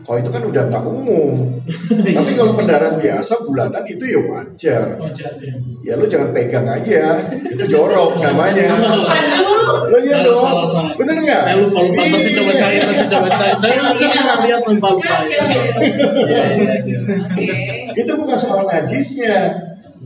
Kalau 0.04 0.18
itu 0.20 0.28
kan 0.28 0.42
udah 0.44 0.62
nggak 0.68 0.84
umum. 0.84 1.32
Tapi 2.16 2.30
kalau 2.37 2.52
pendarahan 2.52 3.00
biasa 3.00 3.40
bulanan 3.42 3.84
itu 3.88 4.04
ya 4.04 4.20
wajar. 4.20 5.00
Wajar 5.00 5.32
ya. 5.40 5.54
Ya 5.80 5.92
lu 5.96 6.04
jangan 6.04 6.32
pegang 6.32 6.68
aja, 6.68 7.25
itu 7.49 7.64
jorok 7.64 8.20
namanya. 8.20 8.68
Aduh. 8.76 9.88
Lo 9.88 9.96
iya 10.00 10.20
Salah, 10.20 10.28
dong, 10.28 10.44
salah, 10.44 10.66
salah. 10.68 10.92
bener 10.96 11.16
nggak? 11.25 11.42
Saya 11.44 11.56
lupa 11.61 11.80
lupa 11.82 12.02
pasti 12.04 12.30
coba 12.37 12.52
Iya. 12.52 12.61
cari 12.61 12.76
pasti 12.80 13.04
coba 13.08 13.28
cari. 13.28 13.52
Saya 13.56 13.78
saya 13.96 14.08
pernah 14.12 14.37
lihat 14.44 14.62
lupa 14.64 14.88
lupa 14.92 15.04
ya. 15.04 15.16
Ya. 15.25 15.44
Iya, 15.80 16.42
iya, 16.52 16.75
iya. 16.84 16.99
Oke. 17.25 17.49
Itu 17.96 18.12
bukan 18.16 18.37
soal 18.37 18.61
najisnya, 18.64 19.37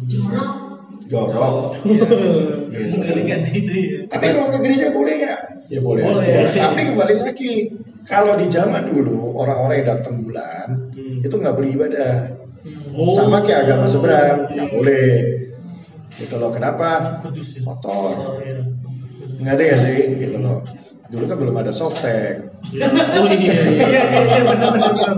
Jorok. 0.07 0.49
jorok. 1.11 1.57
Iya. 1.83 2.07
Gitu. 2.71 2.97
Itu 3.67 3.73
ya. 3.75 3.99
Tapi 4.07 4.25
kalau 4.31 4.49
ke 4.55 4.59
gereja 4.63 4.87
boleh 4.95 5.15
nggak? 5.19 5.39
Ya 5.69 5.81
boleh, 5.85 6.03
Boleh. 6.07 6.25
aja. 6.49 6.71
Tapi 6.71 6.81
kembali 6.87 7.15
lagi, 7.19 7.53
kalau 8.07 8.39
di 8.39 8.47
zaman 8.47 8.87
dulu 8.87 9.35
orang-orang 9.39 9.83
yang 9.83 9.89
datang 9.99 10.17
bulan 10.23 10.67
Hmm. 10.95 11.25
itu 11.25 11.35
nggak 11.35 11.55
boleh 11.57 11.71
ibadah. 11.75 12.15
Oh. 12.95 13.15
Sama 13.15 13.43
kayak 13.43 13.67
agama 13.71 13.87
seberang, 13.91 14.51
nggak 14.53 14.69
boleh. 14.71 15.11
Gitu 16.19 16.35
loh. 16.35 16.51
Kenapa? 16.51 17.23
Ya. 17.23 17.63
Kotor. 17.63 18.11
Oh, 18.15 18.43
iya. 18.43 18.59
Ngerti 19.39 19.63
gak 19.71 19.79
sih? 19.79 19.99
Gitu 20.19 20.37
loh. 20.43 20.67
Dulu 21.09 21.25
kan 21.31 21.37
belum 21.41 21.57
ada 21.57 21.73
softtek. 21.73 22.53
Oh 22.69 23.31
iya 23.31 23.55
iya. 23.55 23.79
Iya 23.87 24.03
iya 24.27 24.43
iya. 24.43 25.11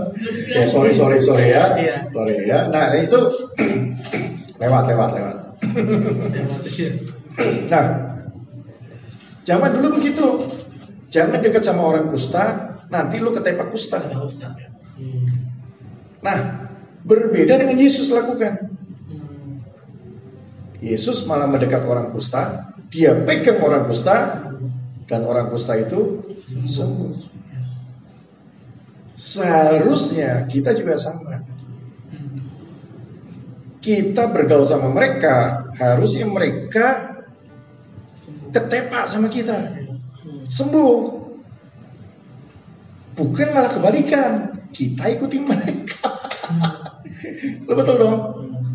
Ya 0.54 0.62
sorry 0.68 0.92
sorry 0.92 1.18
sorry 1.24 1.50
ya. 1.50 1.74
Iya. 1.74 1.96
Sorry 2.12 2.36
ya. 2.44 2.68
Nah 2.68 2.94
itu 3.00 3.18
lewat 4.62 4.84
lewat 4.92 5.10
lewat. 5.16 5.36
Iya. 6.68 6.90
Nah, 7.72 7.84
zaman 9.48 9.70
dulu 9.72 9.96
begitu. 9.98 10.26
Jangan 11.10 11.42
dekat 11.42 11.66
sama 11.66 11.82
orang 11.90 12.06
kusta, 12.06 12.69
nanti 12.90 13.16
lu 13.22 13.30
ketepak 13.30 13.70
kusta. 13.70 14.02
Ya. 14.02 14.18
Hmm. 14.18 15.48
Nah, 16.20 16.38
berbeda 17.06 17.56
dengan 17.56 17.78
Yesus 17.78 18.10
lakukan. 18.10 18.68
Hmm. 19.08 19.62
Yesus 20.82 21.24
malah 21.24 21.46
mendekat 21.46 21.86
orang 21.86 22.10
kusta, 22.10 22.74
dia 22.90 23.14
pegang 23.22 23.62
orang 23.62 23.86
kusta, 23.86 24.44
dan 25.06 25.24
orang 25.24 25.48
kusta 25.48 25.78
itu 25.78 26.26
sembuh. 26.66 27.38
Seharusnya 29.14 30.50
kita 30.50 30.74
juga 30.74 30.98
sama. 30.98 31.46
Hmm. 32.10 32.38
Kita 33.78 34.28
bergaul 34.28 34.66
sama 34.66 34.90
mereka, 34.90 35.70
harusnya 35.78 36.26
mereka 36.26 37.16
ketepak 38.50 39.06
sama 39.06 39.30
kita, 39.30 39.78
sembuh. 40.50 41.19
Bukan 43.20 43.52
malah 43.52 43.68
kebalikan, 43.68 44.32
kita 44.72 45.12
ikutin 45.12 45.44
mereka. 45.44 46.08
Lo 47.68 47.76
betul 47.76 48.00
dong? 48.00 48.16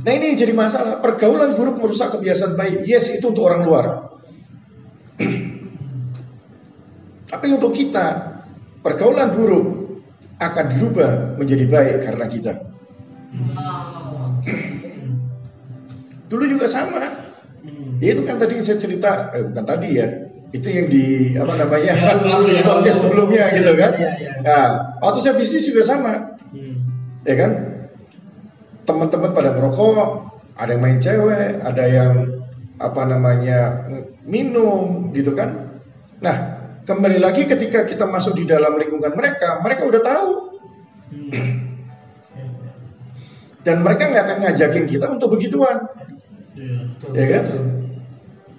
Nah 0.06 0.12
ini 0.14 0.38
jadi 0.38 0.54
masalah. 0.54 1.02
Pergaulan 1.02 1.58
buruk 1.58 1.82
merusak 1.82 2.14
kebiasaan 2.14 2.54
baik. 2.54 2.86
Yes, 2.86 3.10
itu 3.10 3.26
untuk 3.34 3.50
orang 3.50 3.66
luar. 3.66 3.86
Tapi 7.26 7.48
untuk 7.50 7.74
kita, 7.74 8.38
pergaulan 8.86 9.34
buruk 9.34 9.66
akan 10.38 10.66
dirubah 10.78 11.42
menjadi 11.42 11.66
baik 11.66 11.96
karena 12.06 12.26
kita. 12.30 12.54
Dulu 16.30 16.44
juga 16.46 16.70
sama. 16.70 17.02
Ya, 17.98 18.14
itu 18.14 18.22
kan 18.30 18.38
tadi 18.38 18.62
saya 18.62 18.78
cerita, 18.78 19.34
eh, 19.34 19.42
bukan 19.50 19.66
tadi 19.66 19.90
ya. 19.98 20.25
Itu 20.56 20.68
yang 20.72 20.88
di 20.88 21.36
apa 21.36 21.54
namanya? 21.60 21.94
Ya. 22.48 22.92
sebelumnya 22.96 23.52
gitu 23.52 23.76
kan. 23.76 23.92
Iya, 24.00 24.10
iya. 24.16 24.32
Nah, 24.40 24.66
waktu 25.04 25.20
saya 25.20 25.36
bisnis 25.36 25.68
juga 25.68 25.84
sama. 25.84 26.40
Hmm. 26.56 26.88
ya 27.28 27.36
kan 27.36 27.52
teman-teman 28.88 29.36
pada 29.36 29.52
ngerokok 29.58 30.08
ada 30.56 30.72
yang 30.72 30.84
main 30.88 31.00
cewek 31.04 31.60
ada 31.60 31.84
yang 31.84 32.14
apa 32.80 33.02
namanya 33.04 33.60
minum 34.24 35.12
gitu 35.12 35.36
kan 35.36 35.82
nah 36.24 36.36
kembali 36.86 37.20
lagi 37.20 37.44
ketika 37.44 37.84
kita 37.84 38.08
masuk 38.08 38.40
di 38.40 38.48
dalam 38.48 38.80
lingkungan 38.80 39.12
mereka 39.20 39.60
mereka 39.60 39.84
udah 39.84 40.00
tahu 40.00 40.30
Hmm. 41.06 41.76
dan 43.62 43.84
mereka 43.84 44.10
nggak 44.10 44.24
akan 44.26 44.38
ngajakin 44.46 44.86
kita 44.88 45.06
untuk 45.12 45.36
begituan 45.36 45.86
Iya. 46.56 46.78
Betul, 46.96 47.10
Ya 47.14 47.26
kan? 47.28 47.44
betul. 47.52 47.64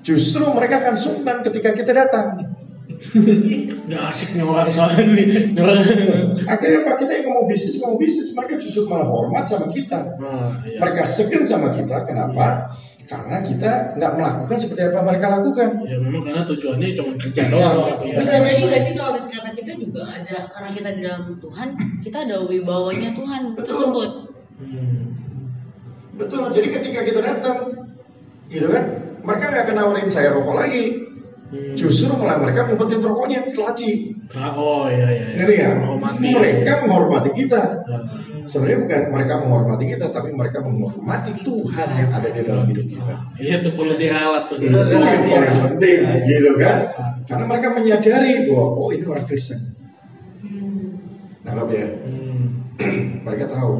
Justru 0.06 0.46
mereka 0.54 0.86
akan 0.86 0.94
sungkan 0.94 1.42
ketika 1.42 1.74
kita 1.74 1.90
datang 1.90 2.54
Gak 3.92 4.02
asik 4.08 4.40
nih 4.40 4.46
orang 4.46 4.72
soalnya 4.72 5.04
nih. 5.04 5.52
Akhirnya 6.52 6.80
pak 6.86 6.96
kita 7.04 7.12
yang 7.12 7.28
mau 7.28 7.44
bisnis 7.44 7.76
mau 7.82 7.98
bisnis 8.00 8.32
mereka 8.32 8.56
justru 8.56 8.88
malah 8.88 9.04
hormat 9.04 9.44
sama 9.44 9.68
kita 9.68 10.16
Nah, 10.16 10.64
iya. 10.64 10.80
mereka 10.80 11.04
segen 11.04 11.44
sama 11.44 11.76
kita 11.76 12.08
kenapa 12.08 12.72
karena 13.06 13.38
kita 13.44 13.94
nggak 14.00 14.12
melakukan 14.18 14.56
seperti 14.58 14.82
apa 14.90 14.98
mereka 15.06 15.26
lakukan 15.38 15.68
Ya 15.86 15.96
memang 16.02 16.22
karena 16.26 16.42
tujuannya 16.48 16.88
cuma 16.96 17.12
kerja 17.20 17.42
doang 17.52 17.76
gitu 17.86 18.04
ya. 18.10 18.16
Bisa 18.24 18.36
jadi 18.42 18.62
gak 18.64 18.82
sih 18.82 18.94
kalau 18.96 19.20
karena 19.28 19.50
kita 19.52 19.72
juga 19.76 20.02
ada 20.08 20.36
karena 20.50 20.70
kita 20.72 20.88
di 20.96 21.00
dalam 21.04 21.24
Tuhan, 21.38 21.68
kita 22.02 22.18
ada 22.26 22.36
wibawanya 22.48 23.10
Tuhan 23.14 23.42
Betul. 23.54 23.66
tersebut. 23.70 24.10
Hmm. 24.56 25.02
Betul, 26.16 26.44
jadi 26.56 26.68
ketika 26.72 27.00
kita 27.04 27.20
datang, 27.20 27.58
gitu 28.48 28.72
kan, 28.72 29.05
mereka 29.26 29.44
nggak 29.50 29.64
akan 29.66 29.76
nawarin 29.76 30.08
saya 30.08 30.28
rokok 30.38 30.56
lagi. 30.56 30.84
Hmm. 31.46 31.74
Justru 31.78 32.10
malah 32.18 32.42
mereka 32.42 32.66
ngumpetin 32.66 33.02
rokoknya 33.02 33.46
telaci. 33.46 34.14
Ah, 34.34 34.54
Oh 34.54 34.86
iya 34.90 35.06
iya. 35.10 35.26
iya. 35.30 35.36
Ngerti 35.38 35.54
ya? 35.58 35.68
Menghormati. 35.78 36.26
Mereka 36.34 36.72
menghormati 36.86 37.30
kita. 37.34 37.62
Nah, 37.86 38.02
Sebenarnya 38.46 38.78
bukan 38.86 39.02
mereka 39.10 39.34
menghormati 39.42 39.84
kita, 39.90 40.06
tapi 40.14 40.30
mereka 40.30 40.62
menghormati 40.62 41.34
Tuhan 41.42 41.88
yang 41.98 42.10
ada 42.14 42.28
di 42.30 42.40
dalam 42.46 42.66
hidup 42.70 42.86
kita. 42.86 43.14
Iya 43.42 43.58
tuh 43.58 43.74
perlu 43.74 43.98
dirawat 43.98 44.42
tuh. 44.54 44.62
Itu 44.62 44.78
yang 44.86 45.22
paling 45.26 45.58
penting, 45.66 45.98
gitu 46.30 46.50
kan? 46.54 46.78
Karena 47.26 47.44
mereka 47.50 47.74
menyadari 47.74 48.46
bahwa 48.46 48.66
oh 48.78 48.94
ini 48.94 49.02
orang 49.02 49.26
Kristen. 49.26 49.74
Hmm. 50.46 50.94
Nangkap 51.42 51.68
ya? 51.74 51.86
Hmm. 52.06 52.42
Mereka 53.26 53.50
tahu. 53.50 53.74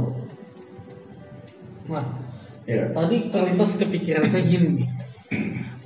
Nah, 1.87 2.27
Ya. 2.67 2.91
Tadi 2.91 3.31
terlintas 3.31 3.79
kepikiran 3.79 4.27
saya 4.27 4.43
gini. 4.43 4.83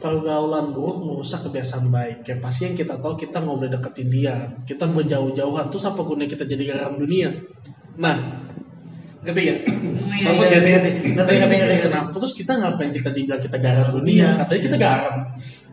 Pergaulan 0.00 0.72
buruk 0.72 0.96
merusak 1.04 1.44
kebiasaan 1.44 1.92
baik. 1.92 2.24
Kayak 2.24 2.40
pasti 2.40 2.66
yang 2.66 2.76
kita 2.80 2.96
tahu 2.96 3.20
kita 3.20 3.44
nggak 3.44 3.56
boleh 3.60 3.70
deketin 3.70 4.08
dia. 4.08 4.34
Kita 4.64 4.88
berjauh-jauhan. 4.88 5.68
Terus 5.68 5.84
apa 5.84 6.00
gunanya 6.00 6.32
kita 6.32 6.48
jadi 6.48 6.64
garam 6.64 6.96
dunia? 6.96 7.28
Nah, 8.00 8.16
ngerti 9.20 9.40
gak? 9.44 9.58
Iya, 9.68 10.28
Ngerti 10.32 10.40
iya. 10.40 10.48
gak 10.48 10.62
sih? 10.64 10.72
Ngerti, 11.12 11.32
ngerti, 11.36 11.54
ngerti. 11.60 11.76
Kenapa? 11.84 12.08
Terus 12.16 12.32
kita 12.32 12.52
ngapain 12.56 12.90
kita 12.96 13.08
dibilang 13.12 13.42
kita 13.44 13.56
garam 13.60 13.88
dunia? 13.92 14.26
Katanya 14.40 14.60
kita 14.64 14.76
garam. 14.80 15.16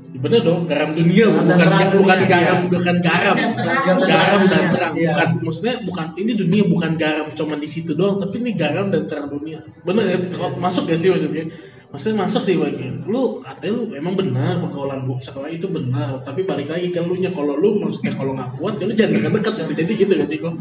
Ya 0.08 0.20
bener 0.24 0.40
dong, 0.40 0.72
garam 0.72 0.96
dunia 0.96 1.28
bukan 1.28 1.52
bukan 1.52 1.88
dunia, 1.92 2.28
garam, 2.32 2.58
iya. 2.64 2.72
bukan 2.72 2.96
garam. 3.04 3.36
Dan 3.36 3.52
terang. 3.60 3.84
Garam 4.08 4.42
dan 4.48 4.64
terang. 4.72 4.94
Iya. 4.96 5.12
Bukan 5.12 5.30
maksudnya 5.44 5.74
bukan 5.84 6.08
ini 6.16 6.32
dunia 6.32 6.64
bukan 6.64 6.92
garam 6.96 7.28
cuma 7.36 7.56
di 7.60 7.68
situ 7.68 7.92
doang, 7.92 8.16
tapi 8.16 8.40
ini 8.40 8.56
garam 8.56 8.88
dan 8.88 9.04
terang 9.04 9.28
dunia. 9.28 9.60
Bener 9.84 10.16
ya? 10.16 10.18
Masuk 10.64 10.88
gak 10.88 11.00
sih 11.04 11.12
maksudnya? 11.12 11.52
Maksudnya 11.88 12.27
masuk 12.27 12.44
sih 12.44 12.60
bagi 12.60 12.84
lu 13.08 13.39
katanya 13.39 13.72
lu 13.79 13.84
emang 13.96 14.20
benar 14.20 14.60
pergaulan 14.60 15.08
bu 15.08 15.24
sekolah 15.24 15.48
itu 15.48 15.72
benar 15.72 16.20
tapi 16.27 16.44
balik 16.44 16.67
lagi 16.67 16.91
ke 16.91 17.00
lu 17.00 17.15
nya 17.15 17.32
kalau 17.32 17.56
lu 17.56 17.79
maksudnya 17.79 18.12
kalau 18.12 18.36
nggak 18.36 18.60
kuat 18.60 18.75
ya 18.75 18.91
lu 18.91 18.94
jangan 18.94 19.24
dekat-dekat 19.24 19.53
gitu 19.56 19.72
jadi 19.72 19.91
gitu 19.96 20.12
gak 20.20 20.27
sih 20.27 20.39
kok 20.44 20.56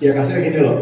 Ya 0.00 0.16
kasarnya 0.16 0.42
gini 0.48 0.60
loh, 0.64 0.78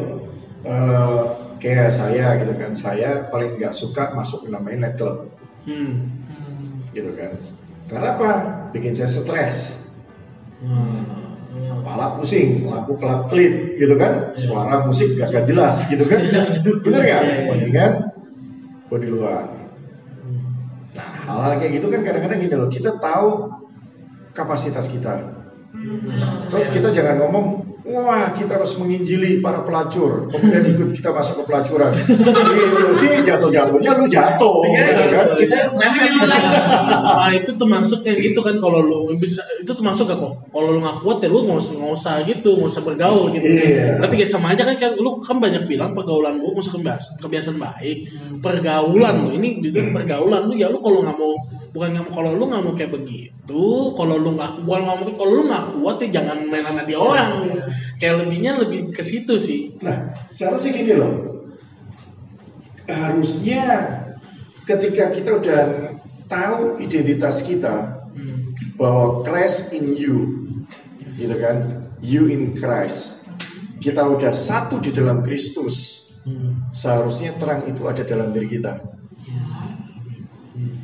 Eh, 0.62 1.22
kayak 1.58 1.90
saya 1.90 2.38
gitu 2.38 2.54
kan, 2.54 2.70
saya 2.74 3.30
paling 3.30 3.58
nggak 3.58 3.74
suka 3.74 4.14
masuk 4.14 4.46
ke 4.46 4.48
namanya 4.50 4.90
night 4.90 4.94
club, 4.98 5.30
hmm. 5.66 5.90
hmm. 6.30 6.94
gitu 6.94 7.14
kan. 7.14 7.34
Karena 7.90 8.08
apa? 8.14 8.30
Bikin 8.74 8.94
saya 8.94 9.10
stres, 9.10 9.78
Hmm. 10.58 11.34
kepala 11.82 12.18
pusing, 12.18 12.66
lampu 12.66 12.98
kelap 12.98 13.30
kelip, 13.30 13.78
gitu 13.78 13.94
kan. 13.94 14.34
Suara 14.34 14.82
musik 14.86 15.14
gak, 15.14 15.30
gak 15.30 15.46
jelas, 15.46 15.86
gitu 15.86 16.02
kan. 16.06 16.18
Bener 16.22 17.02
nggak? 17.02 17.02
Iya, 17.02 17.18
iya, 17.22 17.34
iya. 17.42 17.46
Mendingan 17.50 17.92
gue 18.88 18.98
di 19.04 19.08
luar. 19.12 19.44
Nah 20.96 21.10
hal 21.28 21.60
kayak 21.60 21.80
gitu 21.80 21.92
kan 21.92 22.00
kadang-kadang 22.02 22.40
gini 22.40 22.54
loh, 22.56 22.72
kita 22.72 22.96
tahu 22.96 23.52
kapasitas 24.32 24.88
kita. 24.88 25.28
Terus 26.48 26.66
kita 26.72 26.88
jangan 26.88 27.20
ngomong, 27.20 27.67
wah 27.88 28.36
kita 28.36 28.60
harus 28.60 28.76
menginjili 28.76 29.40
para 29.40 29.64
pelacur, 29.64 30.28
kemudian 30.28 30.76
ikut 30.76 30.88
kita 30.92 31.08
masuk 31.08 31.40
ke 31.40 31.44
pelacuran. 31.48 31.96
Itu 31.96 32.92
sih 33.00 33.24
jatuh-jatuhnya 33.24 33.90
lu 33.96 34.06
jatuh, 34.06 34.56
gitu 34.68 35.04
kan? 35.08 35.26
Kita 35.40 35.56
nah 37.08 37.32
itu 37.32 37.56
termasuk 37.56 38.04
kayak 38.04 38.18
gitu 38.20 38.40
kan 38.44 38.60
kalau 38.60 38.84
lu 38.84 39.00
bisa 39.16 39.40
itu 39.56 39.72
termasuk 39.72 40.04
gak 40.04 40.20
kok? 40.20 40.32
Kalau 40.52 40.68
lu 40.76 40.80
nggak 40.84 41.00
kuat 41.00 41.18
ya 41.24 41.28
lu 41.32 41.48
nggak 41.48 41.58
usah 41.64 41.74
nggak 41.80 41.92
usah 41.96 42.14
gitu 42.28 42.50
nggak 42.60 42.70
usah 42.76 42.82
bergaul 42.84 43.24
gitu. 43.32 43.48
Iya. 43.48 43.98
tapi 43.98 44.14
kayak 44.20 44.30
sama 44.30 44.52
aja 44.52 44.62
kan 44.68 44.76
kan 44.76 44.92
lu 45.00 45.10
kan 45.24 45.40
banyak 45.40 45.64
bilang 45.64 45.96
pergaulan 45.96 46.36
lu 46.36 46.52
usah 46.60 46.76
kebiasaan 46.76 47.16
kebiasaan 47.24 47.56
baik. 47.56 47.96
Pergaulan 48.44 49.24
lu 49.24 49.30
ini 49.40 49.64
juga 49.64 49.80
pergaulan 49.96 50.44
lu 50.44 50.54
ya 50.60 50.68
lu 50.68 50.78
kalau 50.84 51.00
nggak 51.00 51.16
mau 51.16 51.34
bukan 51.78 51.94
nggak 51.94 52.04
mau 52.10 52.12
kalau 52.18 52.30
lu 52.34 52.44
nggak 52.50 52.62
mau 52.66 52.74
kayak 52.74 52.90
begitu 52.90 53.62
kalau 53.94 54.18
lu 54.18 54.34
nggak 54.34 54.66
bukan 54.66 54.80
nggak 54.82 54.96
mau 54.98 55.14
kalau 55.14 55.32
lu 55.38 55.42
nggak 55.46 55.64
kuat 55.78 55.96
ya 56.02 56.08
jangan 56.18 56.38
main 56.50 56.66
sama 56.66 56.82
dia 56.82 56.98
orang 56.98 57.30
kayak 58.02 58.14
lebihnya 58.18 58.52
lebih 58.58 58.90
ke 58.90 59.02
situ 59.06 59.38
sih 59.38 59.78
Nah, 59.78 60.10
seharusnya 60.34 60.74
gini 60.74 60.94
loh. 60.98 61.14
Harusnya 62.88 63.62
ketika 64.66 65.14
kita 65.14 65.30
udah 65.38 65.62
tahu 66.26 66.82
identitas 66.82 67.46
kita 67.46 67.94
Hmm. 68.18 68.50
bahwa 68.74 69.22
Christ 69.22 69.70
in 69.70 69.94
you, 69.94 70.16
gitu 71.14 71.38
kan? 71.38 71.86
You 72.02 72.26
in 72.26 72.58
Christ. 72.58 73.22
Kita 73.78 74.02
udah 74.10 74.34
satu 74.34 74.82
di 74.82 74.90
dalam 74.90 75.22
Kristus. 75.22 76.08
Hmm. 76.26 76.66
Seharusnya 76.74 77.38
terang 77.38 77.70
itu 77.70 77.86
ada 77.86 78.02
dalam 78.02 78.34
diri 78.34 78.58
kita. 78.58 78.82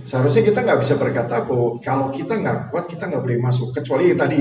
Seharusnya 0.05 0.45
kita 0.45 0.61
nggak 0.61 0.81
bisa 0.85 1.01
berkata 1.01 1.49
bahwa 1.49 1.81
kalau 1.81 2.13
kita 2.13 2.37
nggak 2.37 2.69
kuat 2.69 2.93
kita 2.93 3.09
nggak 3.09 3.25
boleh 3.25 3.41
masuk 3.41 3.73
kecuali 3.73 4.13
yang 4.13 4.21
tadi 4.21 4.41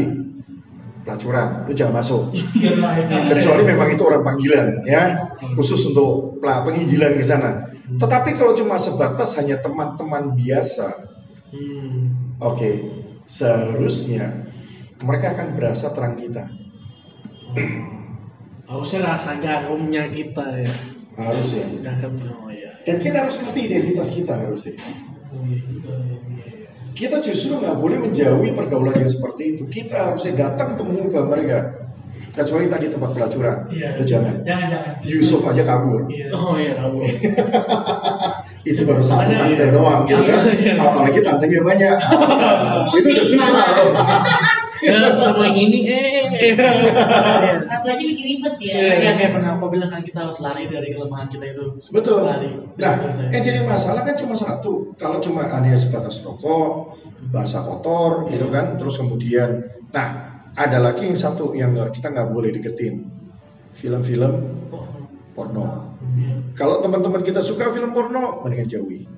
pelacuran, 1.08 1.68
lu 1.68 1.72
jangan 1.72 2.04
masuk. 2.04 2.36
Kecuali 3.32 3.64
memang 3.64 3.96
itu 3.96 4.04
orang 4.04 4.24
panggilan 4.24 4.84
ya, 4.84 5.32
khusus 5.56 5.88
untuk 5.92 6.40
penginjilan 6.44 7.16
ke 7.16 7.24
sana. 7.24 7.72
Tetapi 7.84 8.36
kalau 8.36 8.56
cuma 8.56 8.76
sebatas 8.80 9.36
hanya 9.40 9.60
teman-teman 9.60 10.36
biasa, 10.36 11.16
Hmm. 11.54 12.34
oke, 12.42 12.72
seharusnya 13.30 14.50
mereka 15.06 15.38
akan 15.38 15.54
berasa 15.54 15.94
terang 15.94 16.18
kita. 16.18 16.50
Harusnya 18.66 19.06
rasa 19.06 19.38
garumnya 19.38 20.10
kita 20.10 20.66
ya. 20.66 20.74
Harus 21.14 21.54
ya. 21.54 21.70
Oh 22.42 22.50
ya. 22.50 22.74
Dan 22.90 22.98
kita 22.98 23.28
harus 23.28 23.38
ngerti 23.38 23.70
identitas 23.70 24.10
kita 24.10 24.34
harusnya. 24.34 24.74
Kita 26.94 27.18
justru 27.26 27.58
nggak 27.58 27.78
boleh 27.82 27.98
menjauhi 28.06 28.54
pergaulan 28.54 28.94
yang 28.94 29.10
seperti 29.10 29.58
itu. 29.58 29.64
Kita 29.66 30.14
harusnya 30.14 30.34
datang 30.38 30.78
untuk 30.78 30.88
mengubah 30.94 31.26
mereka. 31.26 31.60
Kecuali 32.34 32.66
tadi 32.66 32.90
tempat 32.90 33.14
pelacuran, 33.14 33.70
Iya. 33.70 34.02
Jangan. 34.02 34.42
Jangan 34.42 34.68
jangan. 34.70 34.94
Yusuf 35.06 35.46
aja 35.46 35.62
kabur. 35.62 36.10
Iya. 36.10 36.34
Oh 36.34 36.58
iya, 36.58 36.74
kamu. 36.82 36.98
Itu 38.64 38.88
baru 38.88 39.04
satu 39.04 39.28
Ada, 39.28 39.44
tante 39.44 39.60
iya. 39.60 39.76
doang, 39.76 40.02
gitu 40.08 40.24
kan? 40.24 40.40
Iya. 40.56 40.74
Apalagi 40.80 41.20
tantenya 41.20 41.60
banyak. 41.68 41.98
itu 43.00 43.10
udah 43.12 43.26
susah. 43.28 43.66
Ya, 44.84 45.16
sama 45.16 45.48
yang 45.52 45.60
ini 45.68 45.80
eh. 45.88 46.28
Iya. 46.32 47.60
Satu 47.60 47.88
aja 47.92 48.04
bikin 48.04 48.24
ribet 48.24 48.56
ya. 48.64 48.72
Iya, 48.76 48.94
iya, 49.00 49.12
kayak 49.20 49.32
pernah 49.36 49.60
aku 49.60 49.68
bilang 49.68 49.92
kan 49.92 50.00
kita 50.04 50.24
harus 50.24 50.40
lari 50.40 50.72
dari 50.72 50.96
kelemahan 50.96 51.28
kita 51.28 51.46
itu. 51.52 51.76
Betul. 51.92 52.24
Lari. 52.24 52.52
Nah, 52.80 52.94
yang 53.36 53.44
jadi 53.44 53.60
masalah 53.68 54.08
kan 54.08 54.16
cuma 54.16 54.36
satu. 54.40 54.96
Kalau 54.96 55.20
cuma 55.20 55.44
hanya 55.44 55.76
sebatas 55.76 56.24
rokok, 56.24 56.96
bahasa 57.36 57.68
kotor, 57.68 58.32
gitu 58.32 58.48
kan. 58.48 58.80
Terus 58.80 58.96
kemudian, 58.96 59.76
nah 59.92 60.40
ada 60.56 60.80
lagi 60.80 61.04
yang 61.04 61.20
satu 61.20 61.52
yang 61.52 61.76
kita 61.92 62.16
nggak 62.16 62.32
boleh 62.32 62.56
deketin, 62.56 63.12
film-film 63.76 64.64
porno. 65.34 65.98
Kalau 66.54 66.80
teman-teman 66.86 67.26
kita 67.26 67.42
suka 67.42 67.74
film 67.74 67.92
porno, 67.92 68.46
mendingan 68.46 68.70
jauhi. 68.70 69.10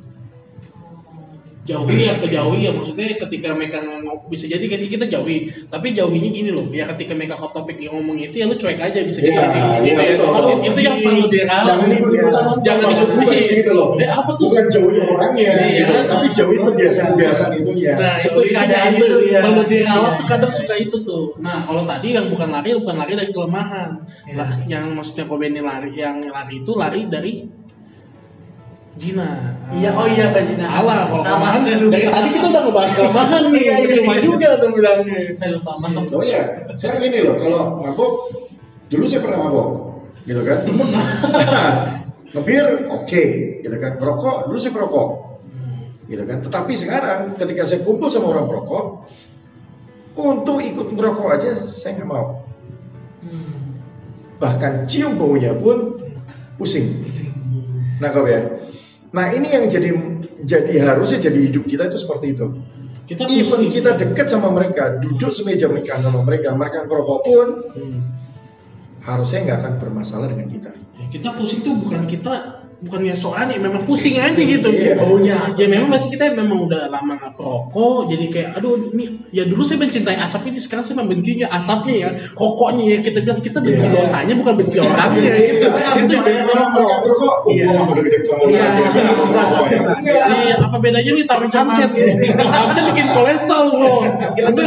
Jauhi 1.65 2.05
atau 2.05 2.29
jauhi 2.29 2.69
ya 2.69 2.72
maksudnya 2.72 3.17
ketika 3.17 3.50
mereka 3.57 3.81
ngomong 3.81 4.29
bisa 4.29 4.45
jadi 4.45 4.62
kita 4.62 5.10
jauhi 5.10 5.50
tapi 5.65 5.98
jauhinya 5.98 6.29
gini 6.29 6.53
loh 6.53 6.69
ya 6.69 6.86
ketika 6.93 7.17
mereka 7.17 7.41
ke 7.41 7.48
topik 7.50 7.81
yang 7.81 7.98
ngomong 7.98 8.22
itu 8.22 8.38
ya 8.38 8.45
lu 8.45 8.53
cuek 8.53 8.77
aja 8.77 9.01
bisa 9.01 9.17
jadi 9.19 9.34
Iya, 9.34 9.45
sih 9.50 9.60
iya, 9.60 9.77
gitu 9.81 10.01
ya 10.01 10.13
betul. 10.22 10.57
itu 10.62 10.79
yang 10.86 10.98
perlu 11.01 11.24
dirawat 11.25 11.65
Jangan 11.65 11.89
ikut-ikutan 11.89 12.43
nonton, 12.45 12.62
jangan 12.62 12.86
ikut 12.93 13.10
gue 13.17 13.38
gitu 13.65 13.72
loh. 13.74 13.88
eh 13.98 14.05
apa 14.07 14.31
tuh 14.38 14.45
Bukan 14.45 14.65
jauhi 14.69 14.98
orangnya, 15.01 15.51
Iya. 15.57 15.84
gitu. 15.89 15.93
tapi 16.05 16.25
jauhi 16.31 16.57
kebiasaan-kebiasaan 16.62 17.51
itunya. 17.57 17.93
Nah 17.98 18.15
itu 18.22 18.29
Jauhi 18.29 18.45
itu 18.45 18.53
keadaan 18.55 18.91
itu, 18.93 19.05
itu, 19.10 19.17
ya. 19.34 19.39
perlu 19.41 19.63
dirawat 19.65 20.12
Iya. 20.13 20.19
tuh 20.22 20.25
kadang 20.29 20.51
suka 20.53 20.75
itu 20.77 20.98
tuh. 21.01 21.25
Nah 21.41 21.57
kalau 21.65 21.84
tadi 21.89 22.07
yang 22.13 22.27
bukan 22.29 22.50
lari 22.53 22.69
bukan 22.77 22.95
lari 22.95 23.13
dari 23.17 23.31
kelemahan. 23.34 23.89
Lah, 24.38 24.50
yang 24.69 24.86
maksudnya 24.93 25.25
Kobe 25.25 25.50
ini 25.50 25.62
lari 25.65 25.91
yang 25.98 26.29
lari 26.29 26.62
itu 26.62 26.72
lari 26.77 27.01
dari 27.10 27.34
Jina. 28.95 29.59
Iya, 29.75 29.91
oh 29.91 30.07
iya, 30.07 30.31
Pak 30.31 30.43
Jina. 30.47 30.65
Salah 30.71 31.11
kalau 31.11 31.23
kelemahan. 31.27 31.61
Dari 31.91 32.07
tadi 32.07 32.29
kita 32.31 32.47
udah 32.47 32.61
ngebahas 32.63 32.91
kelemahan 32.95 33.43
nih. 33.51 33.63
Iya, 33.67 33.75
iya, 33.83 33.95
Cuma 33.99 34.13
iya. 34.15 34.23
juga 34.23 34.47
tuh 34.55 34.69
bilangnya. 34.71 35.17
Saya 35.35 35.49
lupa 35.59 35.71
mantap. 35.83 36.07
Oh 36.15 36.23
iya, 36.23 36.41
sekarang 36.79 36.99
gini 37.03 37.17
loh, 37.27 37.35
kalau 37.35 37.61
mabok, 37.83 38.11
dulu 38.87 39.03
saya 39.03 39.21
pernah 39.27 39.39
mabok, 39.43 39.67
gitu 40.23 40.41
kan? 40.47 40.59
Ngebir, 42.35 42.65
oke, 42.91 43.25
gitu 43.63 43.77
kan? 43.79 43.91
Perokok, 43.99 44.37
dulu 44.47 44.57
saya 44.59 44.73
perokok, 44.75 45.09
gitu 46.07 46.23
kan? 46.23 46.37
Tetapi 46.39 46.73
sekarang, 46.79 47.19
ketika 47.35 47.63
saya 47.67 47.79
kumpul 47.83 48.07
sama 48.07 48.31
orang 48.31 48.47
perokok, 48.47 48.85
untuk 50.15 50.63
ikut 50.63 50.87
merokok 50.95 51.27
aja 51.35 51.67
saya 51.67 51.99
nggak 51.99 52.07
mau. 52.07 52.47
Hmm. 53.19 53.83
Bahkan 54.39 54.87
cium 54.87 55.19
baunya 55.19 55.51
pun 55.51 55.99
pusing. 56.55 57.03
Nah, 57.99 58.11
kau 58.11 58.27
ya. 58.27 58.64
Nah, 59.15 59.31
ini 59.31 59.47
yang 59.47 59.71
jadi 59.71 59.95
jadi 60.43 60.73
harusnya 60.83 61.23
jadi 61.23 61.39
hidup 61.47 61.63
kita 61.65 61.87
itu 61.87 61.97
seperti 61.97 62.35
itu. 62.35 62.51
Kita 63.05 63.29
Even 63.29 63.63
pusing. 63.63 63.71
kita 63.71 63.95
dekat 63.95 64.27
sama 64.27 64.49
mereka, 64.51 64.97
duduk 64.99 65.29
semeja 65.31 65.69
makan 65.69 65.99
sama 66.03 66.19
mereka, 66.25 66.51
mereka 66.57 66.83
ngerokok 66.83 67.19
pun 67.23 67.47
Hmm. 67.77 67.99
harusnya 69.05 69.45
nggak 69.45 69.57
akan 69.61 69.73
bermasalah 69.77 70.27
dengan 70.27 70.49
kita. 70.49 70.71
Ya, 70.97 71.05
kita 71.13 71.29
pusing 71.37 71.61
tuh 71.61 71.77
bukan 71.79 72.09
kita 72.09 72.64
bukannya 72.83 73.16
so 73.16 73.31
aneh, 73.31 73.55
memang 73.57 73.88
pusing 73.88 74.20
aja 74.20 74.35
gitu. 74.35 74.68
Iya, 74.68 75.00
baunya. 75.00 75.38
Ya 75.55 75.68
memang 75.72 75.88
masih 75.92 76.11
kita 76.11 76.35
memang 76.35 76.68
udah 76.68 76.92
lama 76.92 77.16
nggak 77.16 77.33
perokok, 77.40 78.11
jadi 78.11 78.25
kayak 78.31 78.50
aduh 78.59 78.92
ini 78.92 79.24
ya 79.31 79.48
dulu 79.48 79.64
saya 79.64 79.79
mencintai 79.83 80.18
asap 80.20 80.51
ini, 80.51 80.59
sekarang 80.59 80.83
saya 80.83 81.00
membencinya 81.00 81.48
asapnya 81.51 81.96
ya, 81.96 82.09
rokoknya 82.35 82.83
ya 82.85 82.98
kita 83.01 83.20
bilang 83.24 83.40
kita 83.40 83.59
benci 83.64 83.85
Iya. 83.85 83.94
dosanya 83.96 84.33
bukan 84.35 84.53
benci 84.59 84.77
orangnya 84.81 85.33
gitu. 85.38 85.68
Itu 85.70 86.16
Kayak 86.25 86.46
orang 86.51 86.72
Iya. 86.75 87.66
Iya. 87.66 87.70
orang, 87.75 87.96
dia 88.01 88.64
nggak 88.92 89.16
ngerokok 89.16 89.66
ya. 89.70 89.79
Iya, 90.25 90.55
apa 90.59 90.77
bedanya 90.79 91.11
nih 91.16 91.25
taruh 91.27 91.50
samcet? 91.51 91.90
Samcet 92.35 92.83
bikin 92.94 93.07
kolesterol. 93.14 93.68
Kita 94.35 94.50
Itu 94.51 94.61